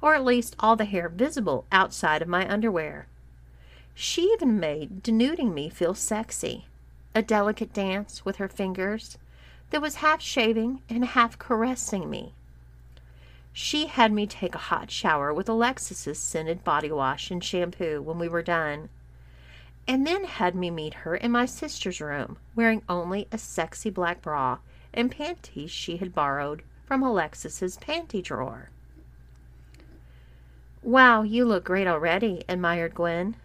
[0.00, 3.06] or at least all the hair visible outside of my underwear.
[3.94, 6.66] She even made denuding me feel sexy.
[7.14, 9.16] A delicate dance with her fingers
[9.70, 12.34] that was half shaving and half caressing me.
[13.58, 18.18] She had me take a hot shower with Alexis's scented body wash and shampoo when
[18.18, 18.90] we were done,
[19.88, 24.20] and then had me meet her in my sister's room, wearing only a sexy black
[24.20, 24.58] bra
[24.92, 28.68] and panties she had borrowed from Alexis's panty drawer.
[30.82, 33.36] Wow, you look great already, admired Gwen.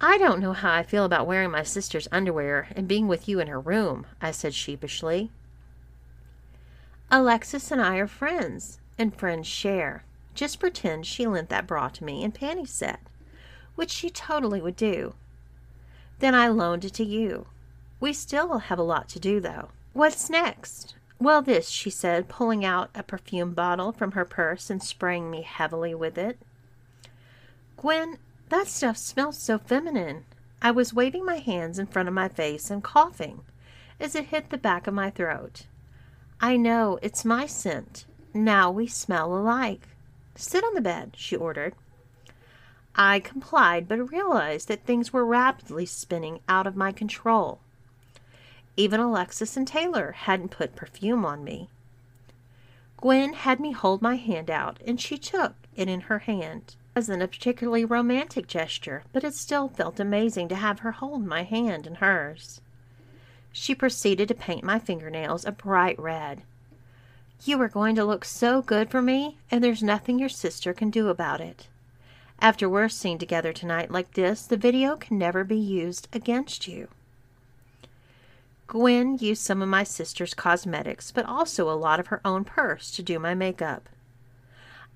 [0.00, 3.40] I don't know how I feel about wearing my sister's underwear and being with you
[3.40, 5.30] in her room, I said sheepishly.
[7.10, 10.04] Alexis and I are friends, and friends share.
[10.34, 13.00] Just pretend she lent that bra to me and panty set,
[13.74, 15.14] which she totally would do.
[16.18, 17.46] Then I loaned it to you.
[18.00, 19.68] We still have a lot to do, though.
[19.92, 20.94] What's next?
[21.20, 25.42] Well, this, she said, pulling out a perfume bottle from her purse and spraying me
[25.42, 26.38] heavily with it.
[27.76, 30.24] Gwen, that stuff smells so feminine.
[30.60, 33.42] I was waving my hands in front of my face and coughing
[34.00, 35.66] as it hit the back of my throat.
[36.44, 38.04] I know, it's my scent.
[38.34, 39.88] Now we smell alike.
[40.34, 41.72] Sit on the bed, she ordered.
[42.94, 47.60] I complied, but realized that things were rapidly spinning out of my control.
[48.76, 51.70] Even Alexis and Taylor hadn't put perfume on me.
[52.98, 56.76] Gwen had me hold my hand out, and she took it in her hand.
[56.94, 61.24] It wasn't a particularly romantic gesture, but it still felt amazing to have her hold
[61.24, 62.60] my hand in hers.
[63.56, 66.42] She proceeded to paint my fingernails a bright red.
[67.44, 70.90] You are going to look so good for me, and there's nothing your sister can
[70.90, 71.68] do about it.
[72.40, 76.88] After we're seen together tonight like this, the video can never be used against you.
[78.66, 82.90] Gwen used some of my sister's cosmetics, but also a lot of her own purse
[82.90, 83.88] to do my makeup.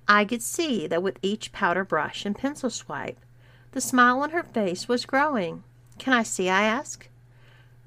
[0.09, 3.21] I could see that with each powder brush and pencil swipe,
[3.71, 5.63] the smile on her face was growing.
[6.01, 6.49] Can I see?
[6.49, 7.09] I asked.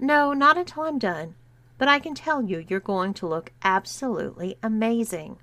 [0.01, 1.35] No, not until I'm done.
[1.77, 5.37] But I can tell you, you're going to look absolutely amazing.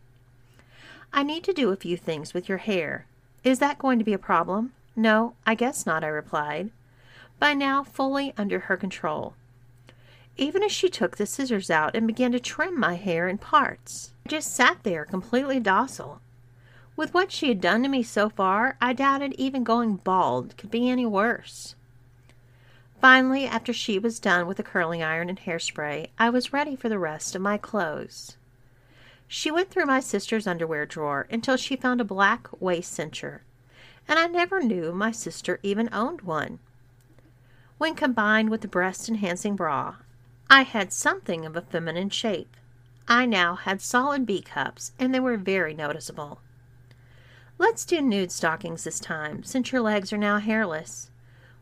[1.12, 3.07] I need to do a few things with your hair.
[3.44, 4.73] Is that going to be a problem?
[4.94, 6.71] No, I guess not, I replied,
[7.38, 9.35] by now fully under her control.
[10.37, 14.12] Even as she took the scissors out and began to trim my hair in parts,
[14.27, 16.21] I just sat there completely docile.
[16.97, 20.71] With what she had done to me so far, I doubted even going bald could
[20.71, 21.77] be any worse.
[23.00, 26.88] Finally, after she was done with the curling iron and hairspray, I was ready for
[26.88, 28.37] the rest of my clothes.
[29.28, 33.40] She went through my sister's underwear drawer until she found a black waist cincher,
[34.08, 36.58] and I never knew my sister even owned one.
[37.76, 39.96] When combined with the breast enhancing bra,
[40.50, 42.56] I had something of a feminine shape.
[43.06, 46.40] I now had solid B cups, and they were very noticeable.
[47.58, 51.08] Let's do nude stockings this time, since your legs are now hairless.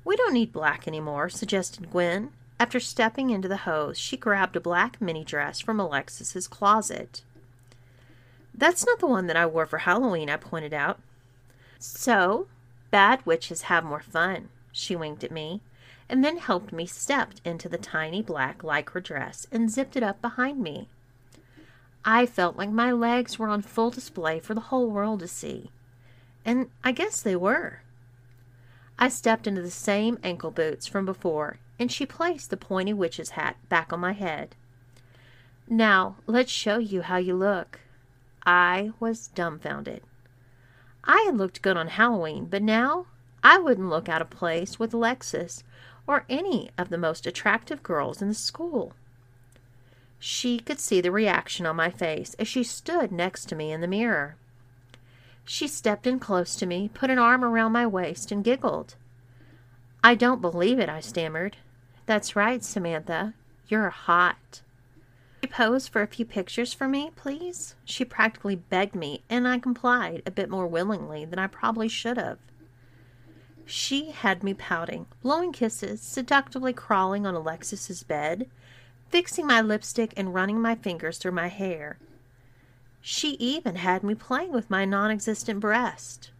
[0.06, 2.30] We don't need black anymore, suggested Gwen.
[2.60, 7.22] After stepping into the hose, she grabbed a black mini dress from Alexis's closet.
[8.54, 11.00] That's not the one that I wore for Halloween, I pointed out.
[11.80, 12.46] So,
[12.92, 15.60] bad witches have more fun, she winked at me,
[16.08, 20.22] and then helped me step into the tiny black lycra dress and zipped it up
[20.22, 20.88] behind me.
[22.04, 25.72] I felt like my legs were on full display for the whole world to see.
[26.44, 27.80] And I guess they were.
[28.98, 33.30] I stepped into the same ankle boots from before, and she placed the pointy witch's
[33.30, 34.54] hat back on my head.
[35.68, 37.80] Now, let's show you how you look.
[38.46, 40.02] I was dumbfounded.
[41.04, 43.06] I had looked good on Halloween, but now
[43.44, 45.62] I wouldn't look out of place with Alexis
[46.06, 48.94] or any of the most attractive girls in the school.
[50.18, 53.80] She could see the reaction on my face as she stood next to me in
[53.80, 54.36] the mirror.
[55.48, 58.96] She stepped in close to me, put an arm around my waist, and giggled.
[60.02, 61.56] I don't believe it, I stammered.
[62.04, 63.34] That's right, Samantha.
[63.68, 64.62] You're hot.
[65.42, 67.76] She pose for a few pictures for me, please?
[67.84, 72.16] She practically begged me, and I complied a bit more willingly than I probably should
[72.16, 72.38] have.
[73.64, 78.50] She had me pouting, blowing kisses, seductively crawling on Alexis's bed,
[79.10, 81.98] fixing my lipstick and running my fingers through my hair,
[83.08, 86.32] she even had me playing with my non existent breast.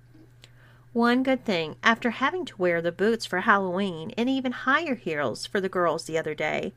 [0.92, 5.46] One good thing, after having to wear the boots for Halloween and even higher heels
[5.46, 6.74] for the girls the other day,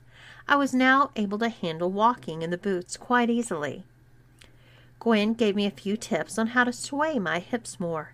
[0.48, 3.84] I was now able to handle walking in the boots quite easily.
[5.00, 8.14] Gwen gave me a few tips on how to sway my hips more,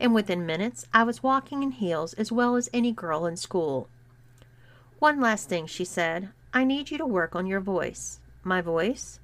[0.00, 3.86] and within minutes I was walking in heels as well as any girl in school.
[4.98, 6.30] One last thing, she said.
[6.54, 8.18] I need you to work on your voice.
[8.42, 9.20] My voice?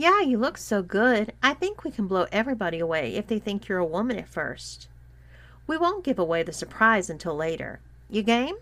[0.00, 1.32] Yeah, you look so good.
[1.42, 4.86] I think we can blow everybody away if they think you're a woman at first.
[5.66, 7.80] We won't give away the surprise until later.
[8.08, 8.54] You game?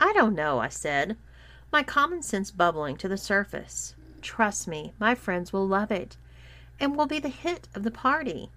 [0.00, 1.16] I don't know, I said,
[1.72, 3.96] my common sense bubbling to the surface.
[4.22, 6.16] Trust me, my friends will love it
[6.78, 8.48] and will be the hit of the party.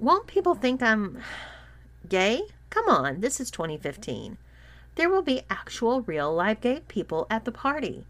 [0.00, 1.22] Won't people think I'm
[2.08, 2.42] gay?
[2.70, 4.36] Come on, this is 2015.
[4.96, 8.04] There will be actual, real, live gay people at the party.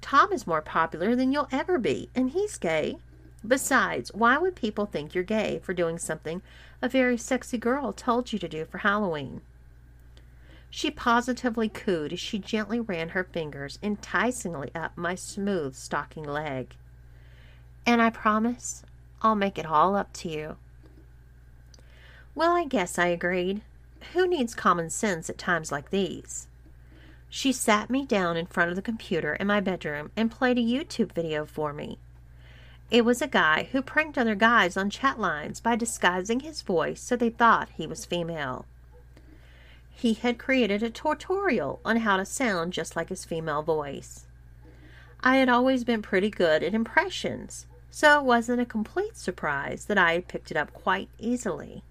[0.00, 2.96] Tom is more popular than you'll ever be, and he's gay.
[3.46, 6.42] Besides, why would people think you're gay for doing something
[6.82, 9.42] a very sexy girl told you to do for Halloween?
[10.70, 16.76] She positively cooed as she gently ran her fingers enticingly up my smooth stocking leg.
[17.86, 18.82] And I promise
[19.22, 20.56] I'll make it all up to you.
[22.34, 23.62] Well, I guess I agreed.
[24.12, 26.47] Who needs common sense at times like these?
[27.30, 30.62] She sat me down in front of the computer in my bedroom and played a
[30.62, 31.98] YouTube video for me.
[32.90, 37.02] It was a guy who pranked other guys on chat lines by disguising his voice
[37.02, 38.64] so they thought he was female.
[39.90, 44.26] He had created a tutorial on how to sound just like his female voice.
[45.20, 49.98] I had always been pretty good at impressions, so it wasn't a complete surprise that
[49.98, 51.82] I had picked it up quite easily.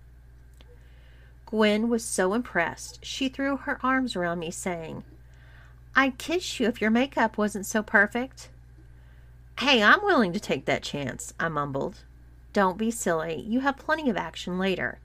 [1.46, 5.04] Gwen was so impressed, she threw her arms around me, saying,
[6.00, 8.50] I'd kiss you if your makeup wasn't so perfect.
[9.60, 12.04] Hey, I'm willing to take that chance, I mumbled.
[12.54, 13.42] Don't be silly.
[13.42, 15.00] You have plenty of action later.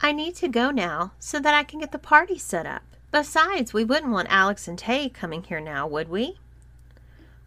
[0.00, 2.82] I need to go now so that I can get the party set up.
[3.12, 6.38] Besides, we wouldn't want Alex and Tay coming here now, would we?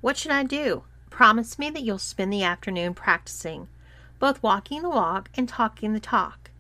[0.02, 0.84] What should I do?
[1.10, 3.68] Promise me that you'll spend the afternoon practicing,
[4.20, 6.52] both walking the walk and talking the talk.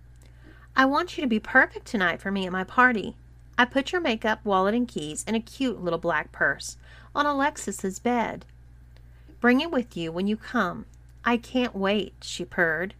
[0.75, 3.15] I want you to be perfect tonight for me at my party.
[3.59, 6.77] I put your makeup, wallet, and keys in a cute little black purse
[7.13, 8.45] on Alexis's bed.
[9.41, 10.85] Bring it with you when you come.
[11.25, 12.93] I can't wait, she purred.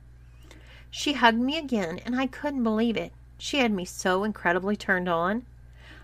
[0.92, 3.14] She hugged me again, and I couldn't believe it.
[3.38, 5.46] She had me so incredibly turned on.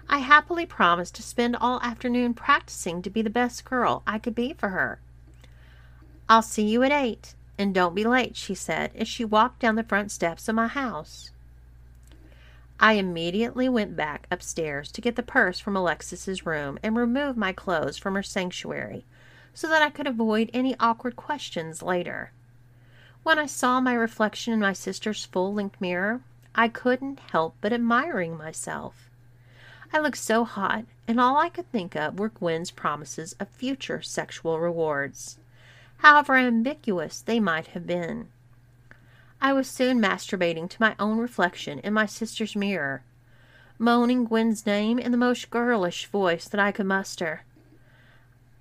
[0.08, 4.36] I happily promised to spend all afternoon practicing to be the best girl I could
[4.36, 4.99] be for her.
[6.30, 9.76] I'll see you at eight, and don't be late, she said as she walked down
[9.76, 11.32] the front steps of my house.
[12.80, 17.53] I immediately went back upstairs to get the purse from Alexis's room and remove my
[17.53, 19.05] clothes from her sanctuary
[19.53, 22.32] so that I could avoid any awkward questions later.
[23.23, 26.21] When I saw my reflection in my sister's full length mirror,
[26.53, 29.09] I couldn't help but admiring myself.
[29.93, 34.01] I looked so hot, and all I could think of were Gwen's promises of future
[34.01, 35.38] sexual rewards,
[35.97, 38.28] however ambiguous they might have been.
[39.46, 43.04] I was soon masturbating to my own reflection in my sister's mirror,
[43.78, 47.43] moaning Gwen's name in the most girlish voice that I could muster.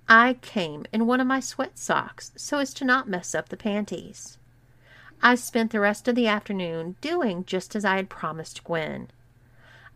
[0.07, 3.57] I came in one of my sweat socks so as to not mess up the
[3.57, 4.37] panties.
[5.23, 9.09] I spent the rest of the afternoon doing just as I had promised Gwen.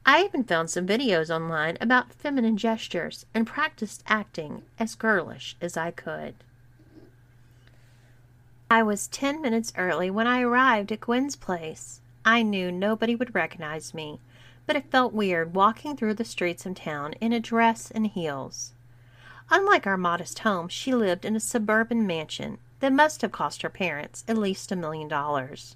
[0.08, 5.78] I even found some videos online about feminine gestures and practiced acting as girlish as
[5.78, 6.34] I could.
[8.72, 12.02] I was ten minutes early when I arrived at Gwen's place.
[12.24, 14.20] I knew nobody would recognize me,
[14.68, 18.74] but it felt weird walking through the streets of town in a dress and heels.
[19.50, 23.70] Unlike our modest home, she lived in a suburban mansion that must have cost her
[23.70, 25.76] parents at least a million dollars.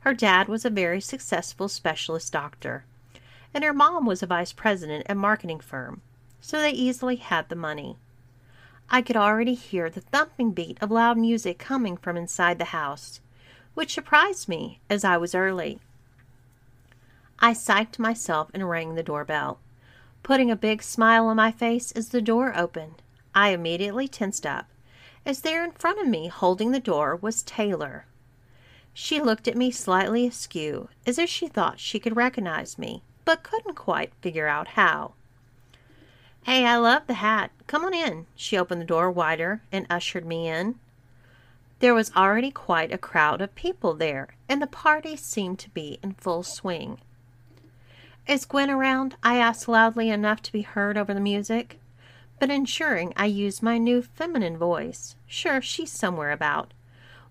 [0.00, 2.84] Her dad was a very successful specialist doctor,
[3.54, 6.02] and her mom was a vice president at a marketing firm,
[6.40, 7.96] so they easily had the money.
[8.90, 13.20] I could already hear the thumping beat of loud music coming from inside the house,
[13.74, 15.80] which surprised me as I was early.
[17.38, 19.58] I psyched myself and rang the doorbell
[20.22, 23.02] putting a big smile on my face as the door opened.
[23.34, 24.68] I immediately tensed up,
[25.26, 28.06] as there in front of me, holding the door, was Taylor.
[28.94, 33.42] She looked at me slightly askew, as if she thought she could recognize me, but
[33.42, 35.14] couldn't quite figure out how.
[36.44, 37.52] Hey, I love the hat.
[37.68, 38.26] Come on in.
[38.34, 40.74] She opened the door wider and ushered me in.
[41.78, 45.98] There was already quite a crowd of people there, and the party seemed to be
[46.02, 46.98] in full swing.
[48.26, 49.16] Is Gwen around?
[49.22, 51.78] I asked loudly enough to be heard over the music,
[52.40, 55.14] but ensuring I used my new feminine voice.
[55.26, 56.72] Sure, she's somewhere about.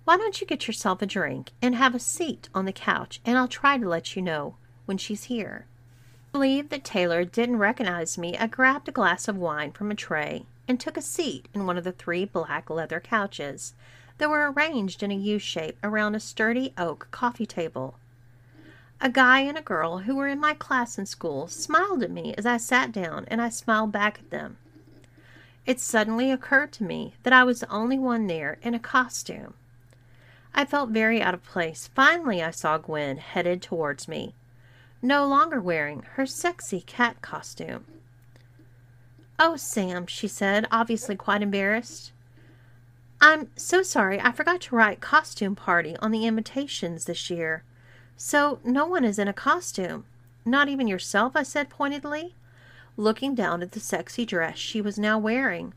[0.05, 3.37] Why don't you get yourself a drink and have a seat on the couch, and
[3.37, 4.55] I'll try to let you know
[4.85, 5.67] when she's here.
[6.31, 8.37] Believe that Taylor didn't recognize me.
[8.37, 11.77] I grabbed a glass of wine from a tray and took a seat in one
[11.77, 13.73] of the three black leather couches
[14.17, 17.95] that were arranged in a U shape around a sturdy oak coffee table.
[19.01, 22.33] A guy and a girl who were in my class in school smiled at me
[22.37, 24.57] as I sat down, and I smiled back at them.
[25.65, 29.55] It suddenly occurred to me that I was the only one there in a costume.
[30.53, 31.89] I felt very out of place.
[31.95, 34.33] Finally, I saw Gwen headed towards me,
[35.01, 37.85] no longer wearing her sexy cat costume.
[39.39, 42.11] Oh, Sam, she said, obviously quite embarrassed.
[43.19, 44.19] I'm so sorry.
[44.19, 47.63] I forgot to write costume party on the invitations this year.
[48.17, 50.05] So no one is in a costume.
[50.45, 52.35] Not even yourself, I said pointedly,
[52.97, 55.73] looking down at the sexy dress she was now wearing.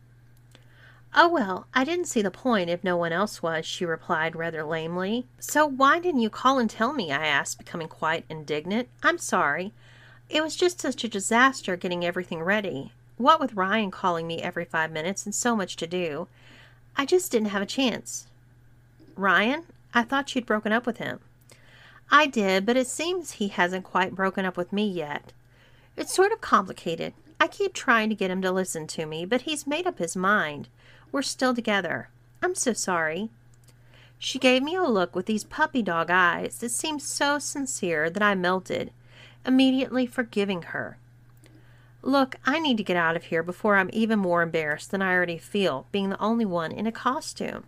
[1.17, 4.65] Oh, well, I didn't see the point if no one else was, she replied rather
[4.65, 5.27] lamely.
[5.39, 7.13] So why didn't you call and tell me?
[7.13, 8.89] I asked, becoming quite indignant.
[9.01, 9.73] I'm sorry.
[10.29, 12.93] It was just such a disaster getting everything ready.
[13.17, 16.27] What with Ryan calling me every five minutes and so much to do,
[16.97, 18.27] I just didn't have a chance.
[19.15, 19.67] Ryan?
[19.95, 21.21] I thought you'd broken up with him.
[22.11, 25.33] I did, but it seems he hasn't quite broken up with me yet.
[25.97, 27.15] It's sort of complicated.
[27.39, 30.17] I keep trying to get him to listen to me, but he's made up his
[30.17, 30.67] mind.
[31.15, 32.09] We're still together.
[32.43, 33.29] I'm so sorry.
[34.19, 38.21] She gave me a look with these puppy dog eyes that seemed so sincere that
[38.21, 38.91] I melted,
[39.47, 40.99] immediately forgiving her.
[42.03, 45.13] Look, I need to get out of here before I'm even more embarrassed than I
[45.13, 47.63] already feel, being the only one in a costume.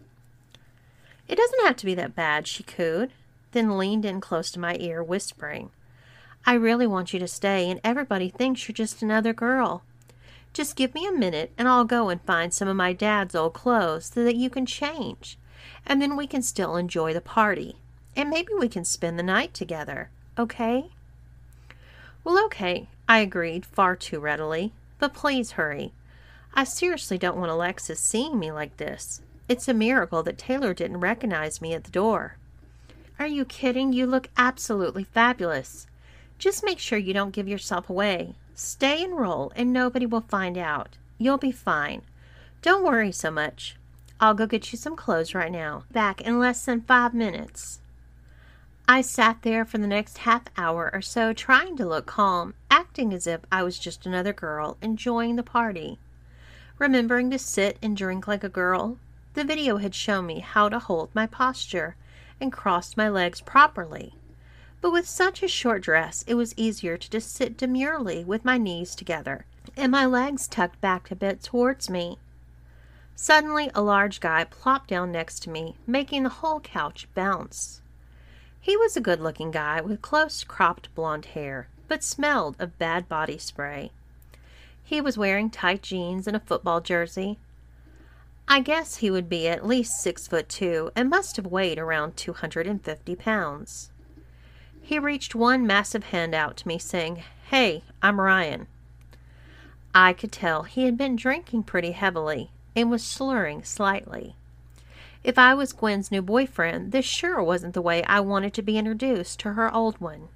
[1.28, 3.12] It doesn't have to be that bad, she cooed,
[3.52, 5.70] then leaned in close to my ear, whispering,
[6.44, 9.84] I really want you to stay, and everybody thinks you're just another girl.
[10.56, 13.52] Just give me a minute and I'll go and find some of my dad's old
[13.52, 15.38] clothes so that you can change.
[15.86, 17.76] And then we can still enjoy the party.
[18.16, 20.08] And maybe we can spend the night together.
[20.38, 20.86] Okay?
[22.24, 24.72] Well, okay, I agreed far too readily.
[24.98, 25.92] But please hurry.
[26.54, 29.20] I seriously don't want Alexis seeing me like this.
[29.50, 32.38] It's a miracle that Taylor didn't recognize me at the door.
[33.18, 33.92] Are you kidding?
[33.92, 35.86] You look absolutely fabulous.
[36.38, 38.36] Just make sure you don't give yourself away.
[38.58, 40.96] Stay and roll, and nobody will find out.
[41.18, 42.00] You'll be fine.
[42.62, 43.76] Don't worry so much.
[44.18, 45.84] I'll go get you some clothes right now.
[45.92, 47.80] Back in less than five minutes.
[48.88, 53.12] I sat there for the next half hour or so trying to look calm, acting
[53.12, 55.98] as if I was just another girl enjoying the party.
[56.78, 58.96] Remembering to sit and drink like a girl,
[59.34, 61.94] the video had shown me how to hold my posture
[62.40, 64.14] and cross my legs properly
[64.80, 68.58] but with such a short dress it was easier to just sit demurely with my
[68.58, 69.46] knees together
[69.76, 72.18] and my legs tucked back a bit towards me.
[73.14, 77.80] Suddenly, a large guy plopped down next to me, making the whole couch bounce.
[78.60, 83.08] He was a good looking guy with close cropped blond hair, but smelled of bad
[83.08, 83.90] body spray.
[84.82, 87.38] He was wearing tight jeans and a football jersey.
[88.48, 92.16] I guess he would be at least six foot two and must have weighed around
[92.16, 93.90] 250 pounds.
[94.86, 98.68] He reached one massive hand out to me, saying, Hey, I'm Ryan.
[99.92, 104.36] I could tell he had been drinking pretty heavily and was slurring slightly.
[105.24, 108.78] If I was Gwen's new boyfriend, this sure wasn't the way I wanted to be
[108.78, 110.28] introduced to her old one.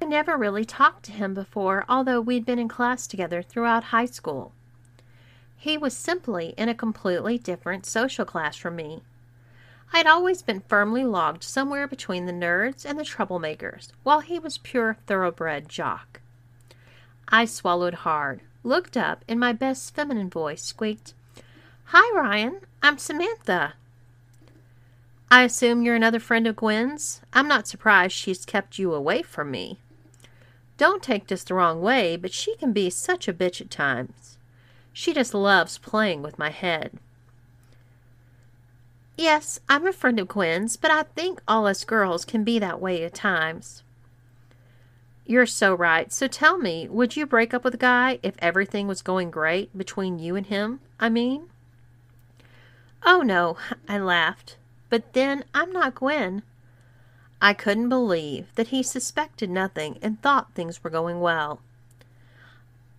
[0.00, 4.06] I never really talked to him before, although we'd been in class together throughout high
[4.06, 4.52] school.
[5.58, 9.02] He was simply in a completely different social class from me,
[9.92, 14.58] I'd always been firmly logged somewhere between the nerds and the troublemakers, while he was
[14.58, 16.20] pure thoroughbred jock.
[17.28, 21.14] I swallowed hard, looked up, and my best feminine voice squeaked,
[21.86, 22.60] Hi, Ryan.
[22.84, 23.74] I'm Samantha.
[25.28, 27.20] I assume you're another friend of Gwen's?
[27.32, 29.78] I'm not surprised she's kept you away from me.
[30.76, 34.38] Don't take this the wrong way, but she can be such a bitch at times.
[34.92, 36.98] She just loves playing with my head.
[39.20, 42.80] Yes, I'm a friend of Gwen's, but I think all us girls can be that
[42.80, 43.82] way at times.
[45.26, 46.10] You're so right.
[46.10, 49.76] So tell me, would you break up with a guy if everything was going great
[49.76, 50.80] between you and him?
[50.98, 51.50] I mean?
[53.04, 54.56] Oh, no, I laughed.
[54.88, 56.42] But then I'm not Gwen.
[57.42, 61.60] I couldn't believe that he suspected nothing and thought things were going well.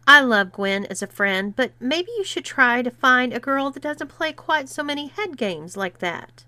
[0.08, 3.70] I love Gwen as a friend, but maybe you should try to find a girl
[3.72, 6.44] that doesn't play quite so many head games like that.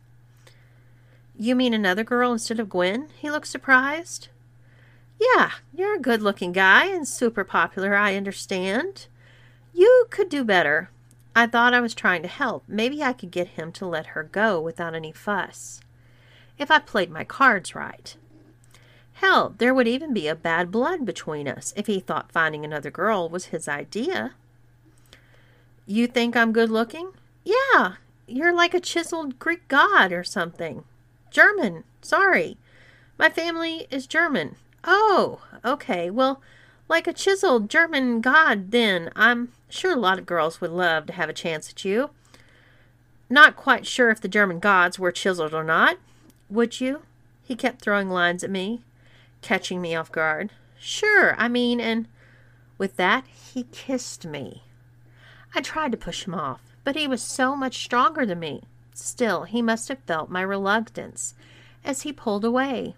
[1.37, 3.09] You mean another girl instead of Gwen?
[3.17, 4.27] He looked surprised.
[5.19, 9.07] Yeah, you're a good looking guy and super popular, I understand.
[9.73, 10.89] You could do better.
[11.35, 12.63] I thought I was trying to help.
[12.67, 15.81] Maybe I could get him to let her go without any fuss.
[16.59, 18.15] If I played my cards right.
[19.13, 22.91] Hell, there would even be a bad blood between us if he thought finding another
[22.91, 24.33] girl was his idea.
[25.85, 27.11] You think I'm good looking?
[27.43, 27.95] Yeah,
[28.27, 30.83] you're like a chiseled Greek god or something.
[31.29, 32.57] German, sorry.
[33.17, 34.55] My family is German.
[34.83, 36.09] Oh, okay.
[36.09, 36.41] Well,
[36.89, 39.09] like a chiseled German god, then.
[39.15, 42.11] I'm sure a lot of girls would love to have a chance at you.
[43.29, 45.97] Not quite sure if the German gods were chiseled or not.
[46.49, 47.01] Would you?
[47.43, 48.81] He kept throwing lines at me,
[49.43, 50.51] catching me off guard.
[50.79, 52.07] Sure, I mean, and
[52.77, 54.63] with that, he kissed me.
[55.53, 58.63] I tried to push him off, but he was so much stronger than me.
[58.93, 61.35] Still, he must have felt my reluctance
[61.83, 62.95] as he pulled away.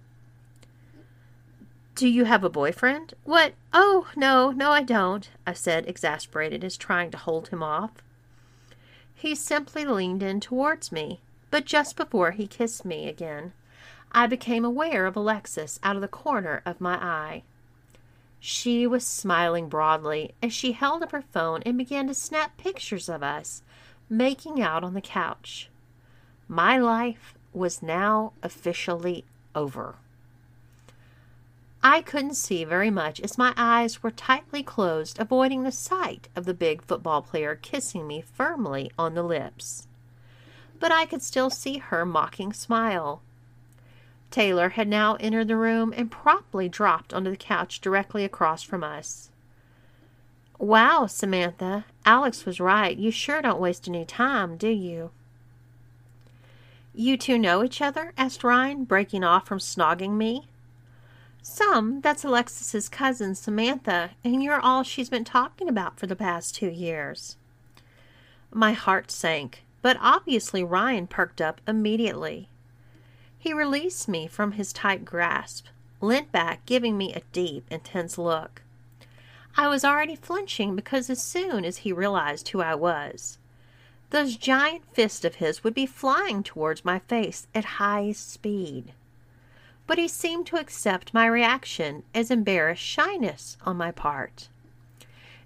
[1.95, 3.13] Do you have a boyfriend?
[3.23, 3.53] What?
[3.71, 7.91] Oh, no, no, I don't, I said, exasperated as trying to hold him off.
[9.13, 11.21] He simply leaned in towards me,
[11.51, 13.53] but just before he kissed me again,
[14.17, 17.43] I became aware of Alexis out of the corner of my eye.
[18.39, 23.09] She was smiling broadly as she held up her phone and began to snap pictures
[23.09, 23.61] of us
[24.09, 25.69] making out on the couch.
[26.47, 29.95] My life was now officially over.
[31.83, 36.45] I couldn't see very much as my eyes were tightly closed, avoiding the sight of
[36.45, 39.87] the big football player kissing me firmly on the lips.
[40.79, 43.21] But I could still see her mocking smile.
[44.35, 48.83] Taylor had now entered the room and promptly dropped onto the couch directly across from
[48.83, 49.29] us.
[50.59, 52.97] Wow, Samantha, Alex was right.
[52.97, 55.11] You sure don't waste any time, do you?
[56.93, 58.11] You two know each other?
[58.17, 60.49] asked Ryan, breaking off from snogging me.
[61.41, 62.01] Some.
[62.01, 66.69] That's Alexis's cousin, Samantha, and you're all she's been talking about for the past two
[66.69, 67.37] years.
[68.51, 72.49] My heart sank, but obviously Ryan perked up immediately.
[73.45, 75.67] He released me from his tight grasp,
[76.01, 78.63] leant back, giving me a deep, intense look.
[79.55, 83.37] I was already flinching because as soon as he realized who I was,
[84.09, 88.93] those giant fists of his would be flying towards my face at high speed
[89.87, 94.49] but he seemed to accept my reaction as embarrassed shyness on my part.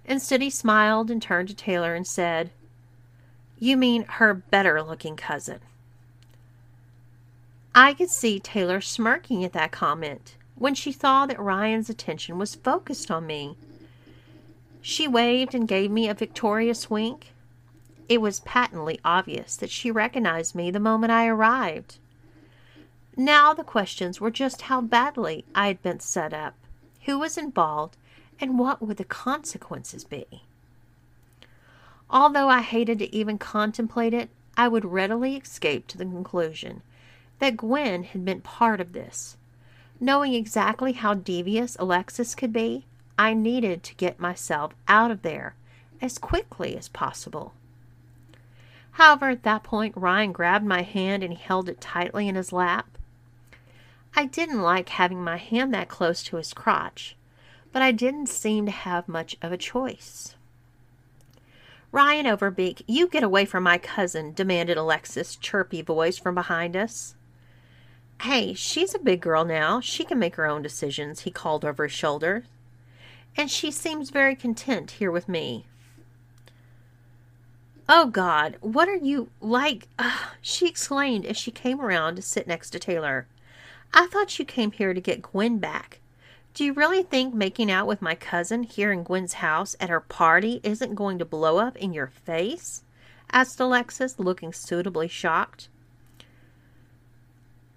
[0.04, 2.50] Instead, he smiled and turned to Taylor and said,
[3.58, 5.60] You mean her better looking cousin.
[7.74, 12.56] I could see Taylor smirking at that comment when she saw that Ryan's attention was
[12.56, 13.56] focused on me.
[14.82, 17.32] She waved and gave me a victorious wink.
[18.08, 21.98] It was patently obvious that she recognized me the moment I arrived.
[23.16, 26.54] Now the questions were just how badly I had been set up,
[27.04, 27.96] who was involved,
[28.40, 30.42] and what would the consequences be.
[32.08, 36.82] Although I hated to even contemplate it, I would readily escape to the conclusion
[37.40, 39.36] that Gwen had been part of this.
[39.98, 42.86] Knowing exactly how devious Alexis could be,
[43.18, 45.54] I needed to get myself out of there
[46.00, 47.52] as quickly as possible.
[48.92, 52.52] However, at that point, Ryan grabbed my hand and he held it tightly in his
[52.52, 52.86] lap.
[54.16, 57.16] I didn't like having my hand that close to his crotch,
[57.72, 60.34] but I didn't seem to have much of a choice.
[61.92, 67.14] Ryan Overbeek, you get away from my cousin, demanded Alexis' chirpy voice from behind us.
[68.24, 69.80] Hey, she's a big girl now.
[69.80, 72.44] She can make her own decisions, he called over his shoulder.
[73.34, 75.64] And she seems very content here with me.
[77.88, 79.88] Oh, God, what are you like?
[80.42, 83.26] she exclaimed as she came around to sit next to Taylor.
[83.94, 86.00] I thought you came here to get Gwen back.
[86.52, 89.98] Do you really think making out with my cousin here in Gwen's house at her
[89.98, 92.82] party isn't going to blow up in your face?
[93.32, 95.68] asked Alexis, looking suitably shocked.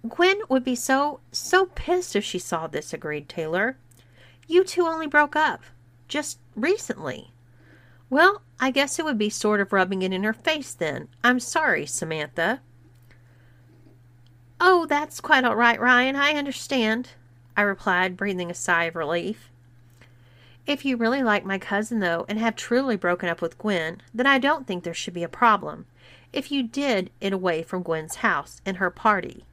[0.06, 3.78] Gwen would be so, so pissed if she saw this, agreed Taylor.
[4.46, 5.62] You two only broke up.
[6.08, 7.32] Just recently.
[8.10, 11.08] Well, I guess it would be sort of rubbing it in her face then.
[11.24, 12.60] I'm sorry, Samantha.
[14.60, 16.16] Oh, that's quite all right, Ryan.
[16.16, 17.10] I understand,
[17.56, 19.50] I replied, breathing a sigh of relief.
[20.66, 24.26] If you really like my cousin, though, and have truly broken up with Gwen, then
[24.26, 25.86] I don't think there should be a problem
[26.32, 29.44] if you did it away from Gwen's house and her party.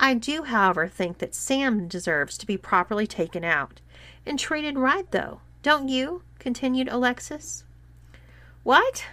[0.00, 3.80] I do, however, think that Sam deserves to be properly taken out
[4.24, 6.22] and treated right, though, don't you?
[6.38, 7.64] continued Alexis.
[8.62, 9.04] What?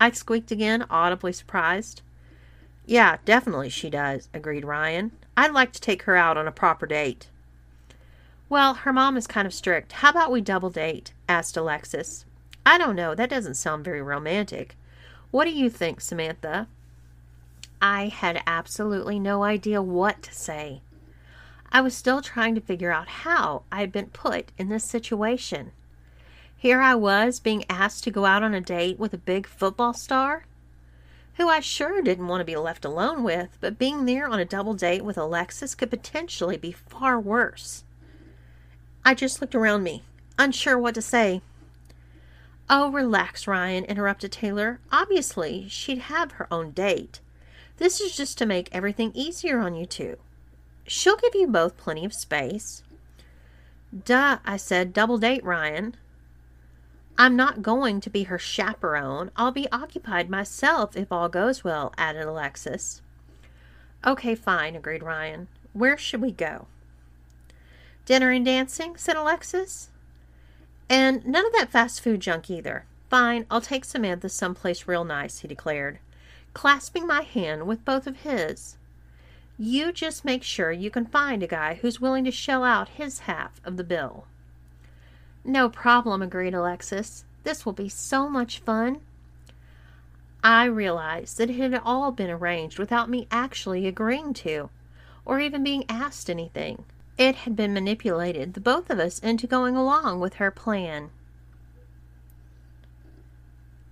[0.00, 2.02] I squeaked again, audibly surprised.
[2.86, 5.12] Yeah, definitely she does, agreed Ryan.
[5.36, 7.28] I'd like to take her out on a proper date.
[8.48, 9.92] Well, her mom is kind of strict.
[9.92, 11.12] How about we double date?
[11.28, 12.24] asked Alexis.
[12.64, 13.14] I don't know.
[13.14, 14.76] That doesn't sound very romantic.
[15.30, 16.68] What do you think, Samantha?
[17.80, 20.82] I had absolutely no idea what to say.
[21.70, 25.72] I was still trying to figure out how I had been put in this situation.
[26.56, 29.92] Here I was being asked to go out on a date with a big football
[29.92, 30.44] star
[31.38, 34.44] who I sure didn't want to be left alone with, but being there on a
[34.44, 37.84] double date with Alexis could potentially be far worse.
[39.04, 40.02] I just looked around me,
[40.36, 41.42] unsure what to say.
[42.68, 44.80] Oh, relax, Ryan, interrupted Taylor.
[44.90, 47.20] Obviously, she'd have her own date.
[47.78, 50.16] This is just to make everything easier on you two.
[50.86, 52.82] She'll give you both plenty of space.
[54.04, 55.94] Duh, I said, double date Ryan.
[57.16, 59.30] I'm not going to be her chaperone.
[59.36, 63.00] I'll be occupied myself if all goes well, added Alexis.
[64.06, 65.48] Okay, fine, agreed Ryan.
[65.72, 66.66] Where should we go?
[68.04, 69.90] Dinner and dancing, said Alexis.
[70.88, 72.86] And none of that fast food junk either.
[73.10, 75.98] Fine, I'll take Samantha someplace real nice, he declared,
[76.54, 78.76] clasping my hand with both of his.
[79.58, 83.20] You just make sure you can find a guy who's willing to shell out his
[83.20, 84.26] half of the bill.
[85.44, 87.24] No problem, agreed Alexis.
[87.42, 89.00] This will be so much fun.
[90.44, 94.70] I realized that it had all been arranged without me actually agreeing to,
[95.24, 96.84] or even being asked anything.
[97.16, 101.10] It had been manipulated, the both of us, into going along with her plan.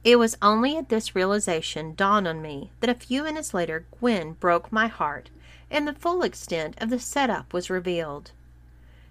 [0.06, 4.34] It was only at this realization dawned on me that a few minutes later Gwen
[4.34, 5.30] broke my heart,
[5.68, 8.30] and the full extent of the setup was revealed.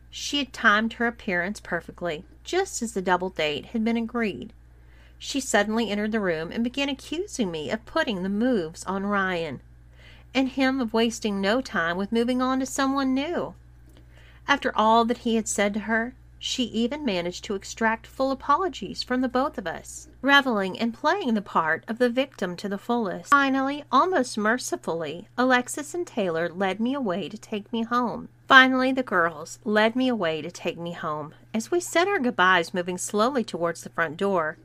[0.09, 4.53] She had timed her appearance perfectly, just as the double date had been agreed.
[5.19, 9.59] She suddenly entered the room and began accusing me of putting the moves on Ryan,
[10.33, 13.53] and him of wasting no time with moving on to someone new.
[14.47, 19.01] After all that he had said to her, she even managed to extract full apologies
[19.01, 22.77] from the both of us, reveling in playing the part of the victim to the
[22.77, 23.29] fullest.
[23.29, 28.29] Finally, almost mercifully, Alexis and Taylor led me away to take me home.
[28.47, 31.33] Finally, the girls led me away to take me home.
[31.53, 34.57] As we said our goodbyes, moving slowly towards the front door,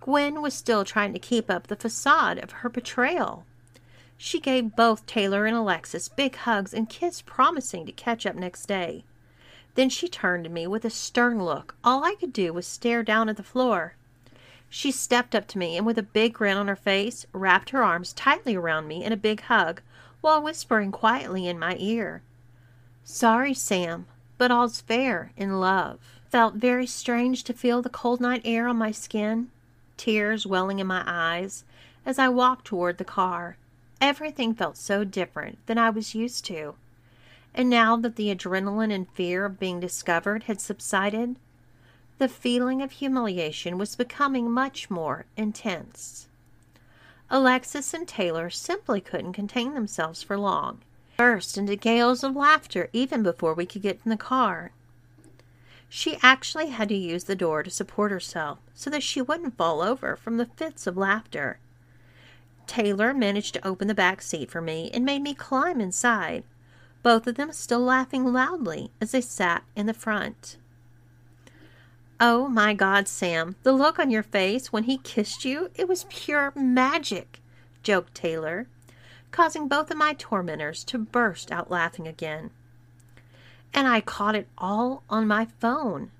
[0.00, 3.44] Gwen was still trying to keep up the facade of her betrayal.
[4.16, 8.66] She gave both Taylor and Alexis big hugs and kissed, promising to catch up next
[8.66, 9.04] day.
[9.74, 11.74] Then she turned to me with a stern look.
[11.84, 13.94] All I could do was stare down at the floor.
[14.68, 17.82] She stepped up to me and, with a big grin on her face, wrapped her
[17.82, 19.80] arms tightly around me in a big hug
[20.20, 22.22] while whispering quietly in my ear.
[23.04, 24.06] Sorry, Sam,
[24.38, 25.98] but all's fair in love.
[26.30, 29.50] Felt very strange to feel the cold night air on my skin,
[29.96, 31.64] tears welling in my eyes
[32.06, 33.56] as I walked toward the car.
[34.00, 36.76] Everything felt so different than I was used to.
[37.54, 41.36] And now that the adrenaline and fear of being discovered had subsided,
[42.18, 46.28] the feeling of humiliation was becoming much more intense.
[47.30, 50.80] Alexis and Taylor simply couldn't contain themselves for long,
[51.16, 54.72] burst into gales of laughter even before we could get in the car.
[55.88, 59.80] She actually had to use the door to support herself so that she wouldn't fall
[59.80, 61.58] over from the fits of laughter.
[62.66, 66.44] Taylor managed to open the back seat for me and made me climb inside,
[67.02, 70.56] both of them still laughing loudly as they sat in the front.
[72.22, 76.04] Oh my God, Sam, the look on your face when he kissed you, it was
[76.10, 77.40] pure magic,
[77.82, 78.68] joked Taylor,
[79.30, 82.50] causing both of my tormentors to burst out laughing again.
[83.72, 86.10] And I caught it all on my phone.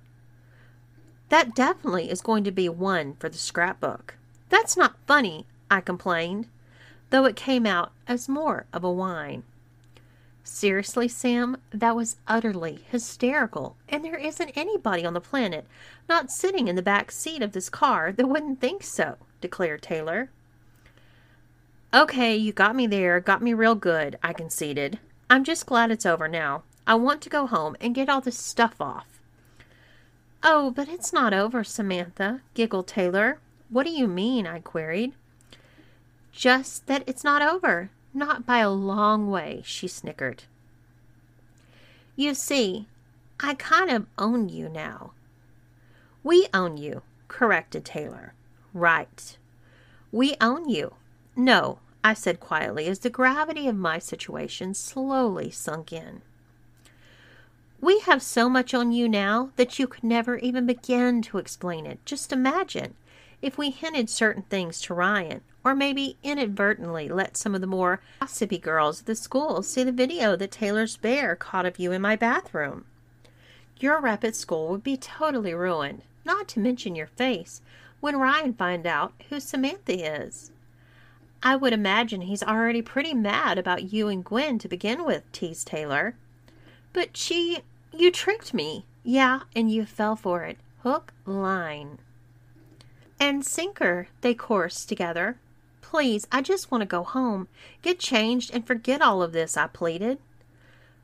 [1.29, 4.15] That definitely is going to be one for the scrapbook.
[4.49, 6.47] That's not funny, I complained,
[7.11, 9.43] though it came out as more of a whine.
[10.43, 15.65] Seriously, Sam, that was utterly hysterical, and there isn't anybody on the planet
[16.09, 20.29] not sitting in the back seat of this car that wouldn't think so, declared Taylor.
[21.93, 24.99] Okay, you got me there, got me real good, I conceded.
[25.29, 26.63] I'm just glad it's over now.
[26.87, 29.19] I want to go home and get all this stuff off.
[30.43, 33.39] Oh, but it's not over, Samantha, giggled Taylor.
[33.69, 34.47] What do you mean?
[34.47, 35.13] I queried.
[36.31, 37.91] Just that it's not over.
[38.13, 40.43] Not by a long way, she snickered.
[42.15, 42.87] You see,
[43.39, 45.13] I kind of own you now.
[46.23, 48.33] We own you, corrected Taylor.
[48.73, 49.37] Right.
[50.11, 50.95] We own you.
[51.35, 56.21] No, I said quietly as the gravity of my situation slowly sunk in.
[57.79, 61.87] We have so much on you now that you could never even begin to explain
[61.87, 62.05] it.
[62.05, 62.93] Just imagine
[63.41, 68.01] if we hinted certain things to Ryan, or maybe inadvertently let some of the more
[68.19, 72.01] gossipy girls at the school see the video that Taylor's bear caught of you in
[72.01, 72.85] my bathroom.
[73.79, 77.61] Your rep at school would be totally ruined, not to mention your face,
[77.99, 80.51] when Ryan finds out who Samantha is.
[81.43, 85.67] I would imagine he's already pretty mad about you and Gwen to begin with, teased
[85.67, 86.15] Taylor.
[86.93, 87.59] But she,
[87.91, 88.85] you tricked me.
[89.03, 90.57] Yeah, and you fell for it.
[90.83, 91.97] Hook, line
[93.21, 95.37] and Sinker, they chorused together.
[95.91, 97.49] Please, I just want to go home,
[97.81, 100.19] get changed, and forget all of this, I pleaded.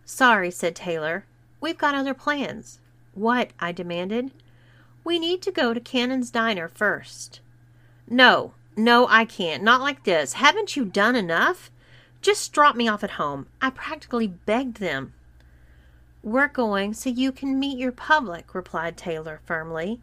[0.05, 1.25] Sorry, said Taylor.
[1.59, 2.79] We've got other plans.
[3.13, 3.49] What?
[3.59, 4.31] I demanded.
[5.03, 7.41] We need to go to Cannon's Diner first.
[8.09, 9.61] No, no, I can't.
[9.61, 10.33] Not like this.
[10.33, 11.69] Haven't you done enough?
[12.21, 13.47] Just drop me off at home.
[13.61, 15.13] I practically begged them.
[16.23, 19.99] We're going so you can meet your public, replied Taylor firmly.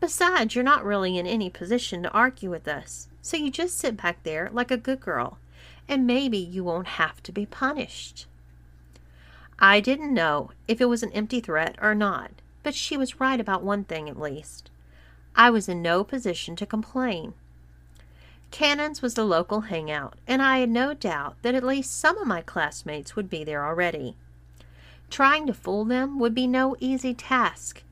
[0.00, 3.94] Besides, you're not really in any position to argue with us, so you just sit
[3.94, 5.36] back there like a good girl,
[5.86, 8.26] and maybe you won't have to be punished.
[9.58, 12.30] I didn't know if it was an empty threat or not,
[12.62, 14.70] but she was right about one thing at least.
[15.36, 17.34] I was in no position to complain.
[18.50, 22.26] Cannon's was the local hangout, and I had no doubt that at least some of
[22.26, 24.16] my classmates would be there already.
[25.10, 27.82] Trying to fool them would be no easy task,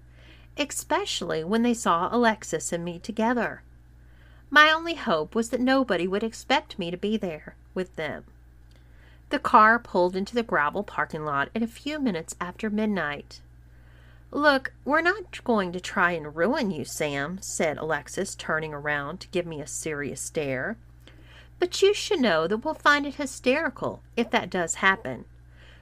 [0.57, 3.63] especially when they saw Alexis and me together.
[4.51, 8.25] My only hope was that nobody would expect me to be there with them.
[9.31, 13.41] The car pulled into the gravel parking lot at a few minutes after midnight.
[14.31, 19.29] Look, we're not going to try and ruin you, Sam, said Alexis, turning around to
[19.29, 20.77] give me a serious stare.
[21.59, 25.25] But you should know that we'll find it hysterical if that does happen.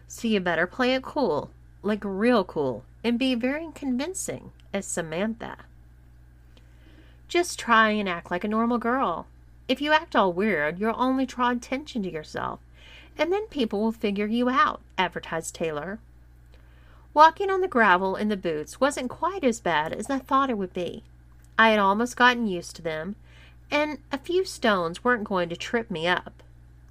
[0.09, 1.51] So you better play it cool,
[1.83, 5.57] like real cool, and be very convincing as Samantha.
[7.35, 9.27] Just try and act like a normal girl.
[9.67, 12.61] If you act all weird, you'll only draw attention to yourself,
[13.19, 15.99] and then people will figure you out, advertised Taylor.
[17.13, 20.57] Walking on the gravel in the boots wasn't quite as bad as I thought it
[20.57, 21.03] would be.
[21.59, 23.17] I had almost gotten used to them,
[23.69, 26.41] and a few stones weren't going to trip me up.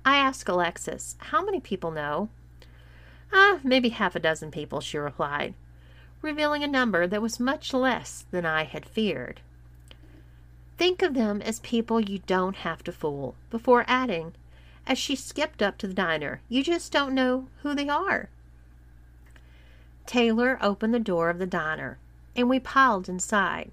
[0.03, 2.27] I asked Alexis, How many people know?
[3.31, 5.53] Ah, maybe half a dozen people, she replied,
[6.21, 9.39] revealing a number that was much less than I had feared.
[10.77, 14.33] Think of them as people you don't have to fool, before adding,
[14.87, 18.29] as she skipped up to the diner, You just don't know who they are.
[20.05, 21.97] Taylor opened the door of the diner,
[22.35, 23.71] and we piled inside.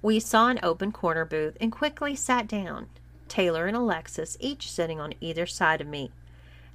[0.00, 2.88] We saw an open corner booth and quickly sat down,
[3.28, 6.10] Taylor and Alexis each sitting on either side of me,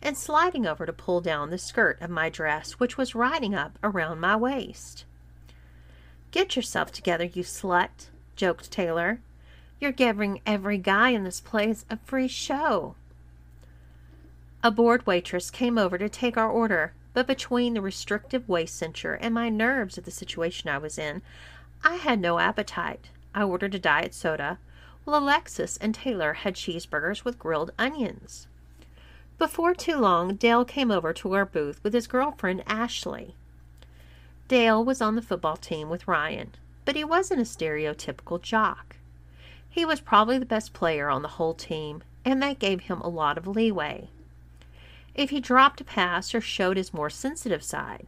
[0.02, 3.80] and sliding over to pull down the skirt of my dress, which was riding up
[3.84, 5.06] around my waist.
[6.32, 9.20] Get yourself together, you slut, joked Taylor.
[9.80, 12.96] You're giving every guy in this place a free show.
[14.62, 19.18] A bored waitress came over to take our order, but between the restrictive waist cincher
[19.22, 21.22] and my nerves at the situation I was in,
[21.82, 23.10] I had no appetite.
[23.34, 24.60] I ordered a diet soda,
[25.06, 28.48] while Alexis and Taylor had cheeseburgers with grilled onions.
[29.38, 33.36] Before too long, Dale came over to our booth with his girlfriend Ashley.
[34.50, 36.54] Dale was on the football team with Ryan,
[36.84, 38.98] but he wasn't a stereotypical jock.
[39.70, 43.10] He was probably the best player on the whole team, and that gave him a
[43.10, 44.10] lot of leeway
[45.20, 48.08] if he dropped a pass or showed his more sensitive side.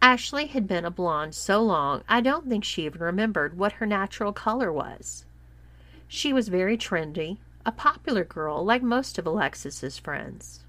[0.00, 3.84] Ashley had been a blonde so long I don't think she even remembered what her
[3.84, 5.26] natural color was.
[6.06, 10.64] She was very trendy, a popular girl like most of Alexis's friends.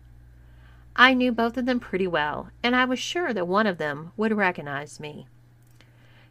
[0.98, 4.12] I knew both of them pretty well, and I was sure that one of them
[4.18, 5.28] would recognize me.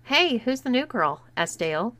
[0.05, 1.23] Hey, who's the new girl?
[1.39, 1.95] asked Dale.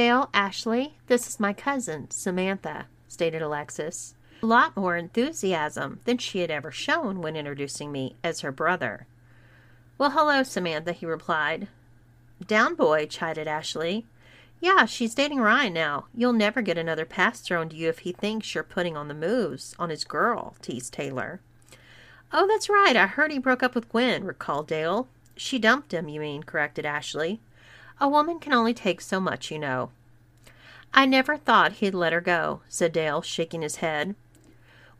[0.00, 6.38] Dale, Ashley, this is my cousin, Samantha, stated Alexis a lot more enthusiasm than she
[6.38, 9.06] had ever shown when introducing me as her brother.
[9.98, 11.68] Well, hello, Samantha, he replied.
[12.46, 14.06] Down, boy, chided Ashley.
[14.58, 16.06] Yeah, she's dating Ryan now.
[16.14, 19.12] You'll never get another pass thrown to you if he thinks you're putting on the
[19.12, 21.42] moves on his girl, teased Taylor.
[22.32, 22.96] Oh, that's right.
[22.96, 25.08] I heard he broke up with Gwen, recalled Dale.
[25.36, 27.42] She dumped him, you mean, corrected Ashley.
[28.00, 29.90] A woman can only take so much, you know.
[30.94, 34.14] I never thought he'd let her go, said Dale, shaking his head.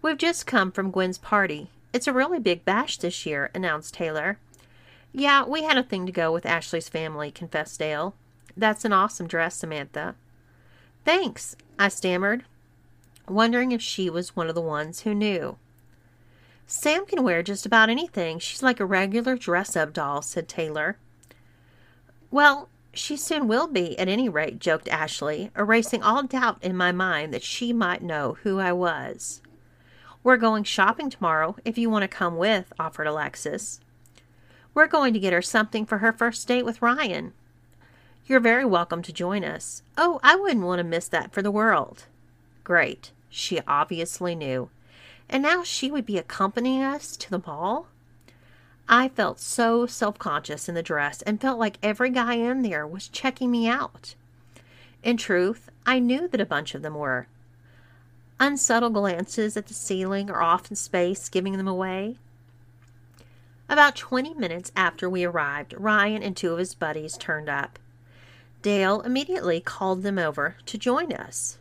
[0.02, 1.70] We've just come from Gwen's party.
[1.92, 4.38] It's a really big bash this year, announced Taylor.
[5.12, 8.14] Yeah, we had a thing to go with Ashley's family, confessed Dale.
[8.56, 10.14] That's an awesome dress, Samantha.
[11.04, 12.44] Thanks, I stammered,
[13.26, 15.56] wondering if she was one of the ones who knew.
[16.66, 18.38] Sam can wear just about anything.
[18.38, 20.98] She's like a regular dress up doll, said Taylor.
[22.30, 26.92] Well, she soon will be, at any rate, joked Ashley, erasing all doubt in my
[26.92, 29.40] mind that she might know who I was.
[30.22, 33.80] We're going shopping tomorrow if you want to come with, offered Alexis.
[34.74, 37.32] We're going to get her something for her first date with Ryan.
[38.26, 39.82] You're very welcome to join us.
[39.96, 42.04] Oh, I wouldn't want to miss that for the world.
[42.64, 43.12] Great.
[43.28, 44.70] She obviously knew.
[45.28, 47.86] And now she would be accompanying us to the mall?
[48.92, 52.84] I felt so self conscious in the dress and felt like every guy in there
[52.84, 54.16] was checking me out.
[55.04, 57.28] In truth, I knew that a bunch of them were,
[58.40, 62.16] Unsubtle glances at the ceiling or off in space giving them away.
[63.68, 67.78] About 20 minutes after we arrived, Ryan and two of his buddies turned up.
[68.62, 71.58] Dale immediately called them over to join us.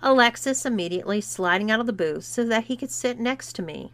[0.00, 3.92] Alexis immediately sliding out of the booth so that he could sit next to me.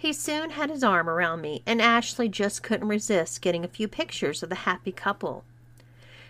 [0.00, 3.88] He soon had his arm around me, and Ashley just couldn't resist getting a few
[3.88, 5.44] pictures of the happy couple.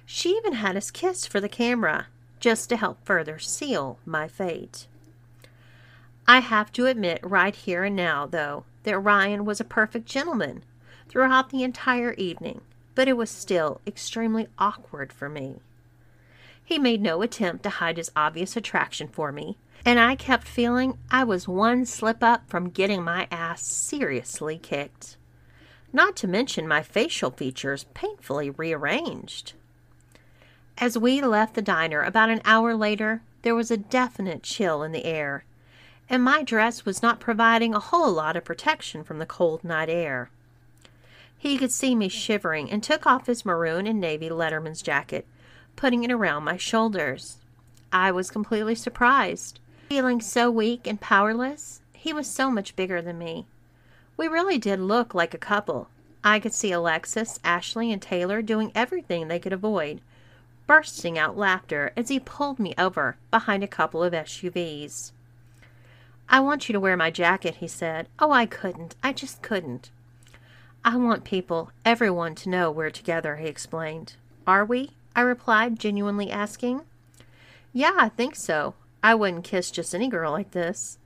[0.06, 2.06] She even had us kiss for the camera,
[2.40, 4.86] just to help further seal my fate.
[6.26, 10.62] I have to admit right here and now, though, that Ryan was a perfect gentleman
[11.10, 12.62] throughout the entire evening,
[12.94, 15.56] but it was still extremely awkward for me.
[16.68, 19.56] He made no attempt to hide his obvious attraction for me,
[19.86, 25.16] and I kept feeling I was one slip up from getting my ass seriously kicked.
[25.94, 29.54] Not to mention my facial features painfully rearranged.
[30.76, 34.92] As we left the diner about an hour later, there was a definite chill in
[34.92, 35.44] the air,
[36.10, 39.88] and my dress was not providing a whole lot of protection from the cold night
[39.88, 40.28] air.
[41.38, 45.26] He could see me shivering and took off his maroon and navy letterman's jacket,
[45.78, 47.36] putting it around my shoulders.
[47.92, 49.60] I was completely surprised.
[49.88, 53.46] Feeling so weak and powerless, he was so much bigger than me.
[54.16, 55.88] We really did look like a couple.
[56.24, 60.00] I could see Alexis, Ashley, and Taylor doing everything they could avoid,
[60.66, 65.12] bursting out laughter as he pulled me over behind a couple of SUVs.
[66.28, 68.08] I want you to wear my jacket, he said.
[68.18, 68.96] Oh, I couldn't.
[69.00, 69.90] I just couldn't.
[70.84, 74.14] I want people, everyone, to know we're together, he explained.
[74.44, 74.90] Are we?
[75.18, 76.82] I replied, genuinely asking.
[77.72, 78.74] Yeah, I think so.
[79.02, 80.98] I wouldn't kiss just any girl like this.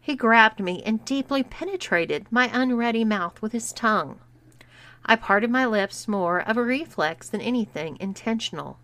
[0.00, 4.20] He grabbed me and deeply penetrated my unready mouth with his tongue.
[5.04, 8.78] I parted my lips more of a reflex than anything intentional.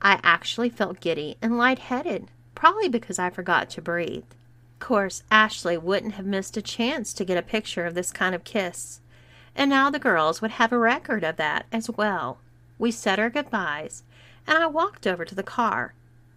[0.00, 4.24] I actually felt giddy and light-headed, probably because I forgot to breathe.
[4.72, 8.34] Of course, Ashley wouldn't have missed a chance to get a picture of this kind
[8.34, 9.02] of kiss,
[9.54, 12.38] and now the girls would have a record of that as well.
[12.78, 14.02] We said our goodbyes,
[14.46, 15.94] and I walked over to the car,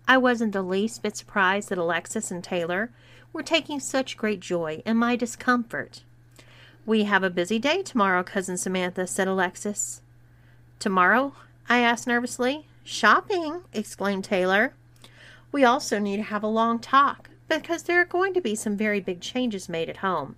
[0.09, 2.91] I wasn't the least bit surprised that Alexis and Taylor
[3.33, 6.03] were taking such great joy in my discomfort.
[6.85, 10.01] We have a busy day tomorrow, Cousin Samantha, said Alexis.
[10.79, 11.33] Tomorrow?
[11.67, 12.67] I asked nervously.
[12.85, 14.73] Shopping, exclaimed Taylor.
[15.51, 18.77] We also need to have a long talk because there are going to be some
[18.77, 20.37] very big changes made at home,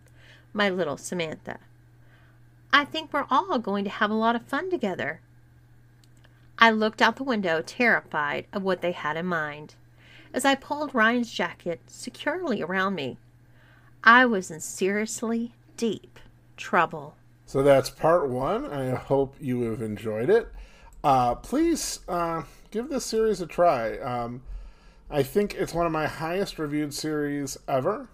[0.52, 1.60] my little Samantha.
[2.74, 5.22] I think we're all going to have a lot of fun together.
[6.62, 9.76] I looked out the window, terrified of what they had in mind.
[10.34, 13.18] As I pulled Ryan's jacket securely around me,
[14.03, 16.20] I was in seriously deep
[16.57, 17.16] trouble.
[17.45, 18.66] So that's part one.
[18.66, 20.49] I hope you have enjoyed it.
[21.01, 23.97] Uh, please uh, give this series a try.
[23.97, 24.41] Um,
[25.10, 28.10] I think it's one of my highest reviewed series ever.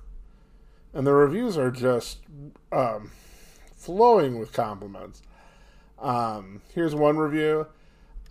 [0.94, 2.20] And the reviews are just
[2.72, 3.12] um,
[3.76, 5.24] flowing with compliments.
[6.00, 7.68] Um, here's one review.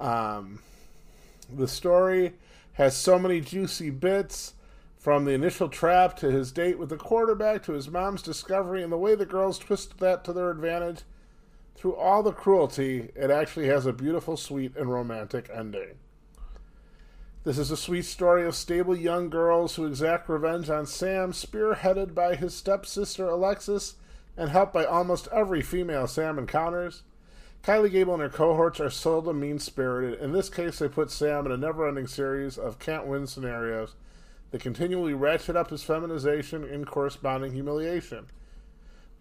[0.01, 0.61] Um,
[1.53, 2.35] the story
[2.75, 4.55] has so many juicy bits
[4.99, 8.91] from the initial trap to his date with the quarterback to his mom's discovery and
[8.91, 11.03] the way the girls twisted that to their advantage.
[11.75, 15.99] Through all the cruelty, it actually has a beautiful, sweet, and romantic ending.
[17.45, 22.15] This is a sweet story of stable young girls who exact revenge on Sam, spearheaded
[22.15, 23.97] by his stepsister Alexis
[24.37, 27.03] and helped by almost every female Sam encounters.
[27.65, 30.21] Kylie Gable and her cohorts are seldom mean spirited.
[30.21, 33.95] In this case, they put Sam in a never ending series of can't win scenarios
[34.51, 38.27] that continually ratchet up his feminization and corresponding humiliation.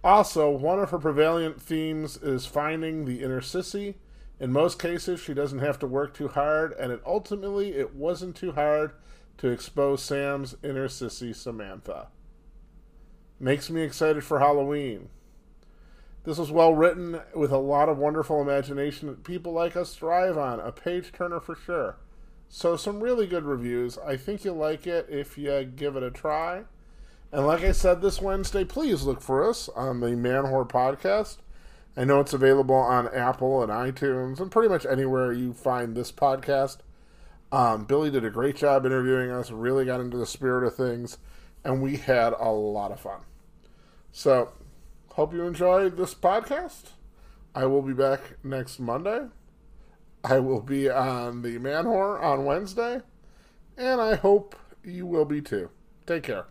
[0.04, 3.96] Also, one of her prevalent themes is finding the inner sissy.
[4.42, 8.36] In most cases, she doesn't have to work too hard, and it ultimately it wasn't
[8.36, 8.92] too hard
[9.38, 12.08] to expose Sam's inner sissy Samantha.
[13.40, 15.08] Makes me excited for Halloween.
[16.24, 20.38] This was well written with a lot of wonderful imagination that people like us thrive
[20.38, 20.60] on.
[20.60, 21.98] A page turner for sure.
[22.48, 23.98] So, some really good reviews.
[23.98, 26.64] I think you'll like it if you give it a try.
[27.32, 31.38] And like I said this Wednesday, please look for us on the Man podcast.
[31.98, 36.12] I know it's available on Apple and iTunes and pretty much anywhere you find this
[36.12, 36.78] podcast.
[37.52, 41.18] Um, Billy did a great job interviewing us, really got into the spirit of things,
[41.64, 43.20] and we had a lot of fun.
[44.12, 44.54] So,
[45.14, 46.90] Hope you enjoyed this podcast.
[47.54, 49.28] I will be back next Monday.
[50.24, 53.02] I will be on the Manwhore on Wednesday.
[53.78, 55.70] And I hope you will be too.
[56.08, 56.48] Take care.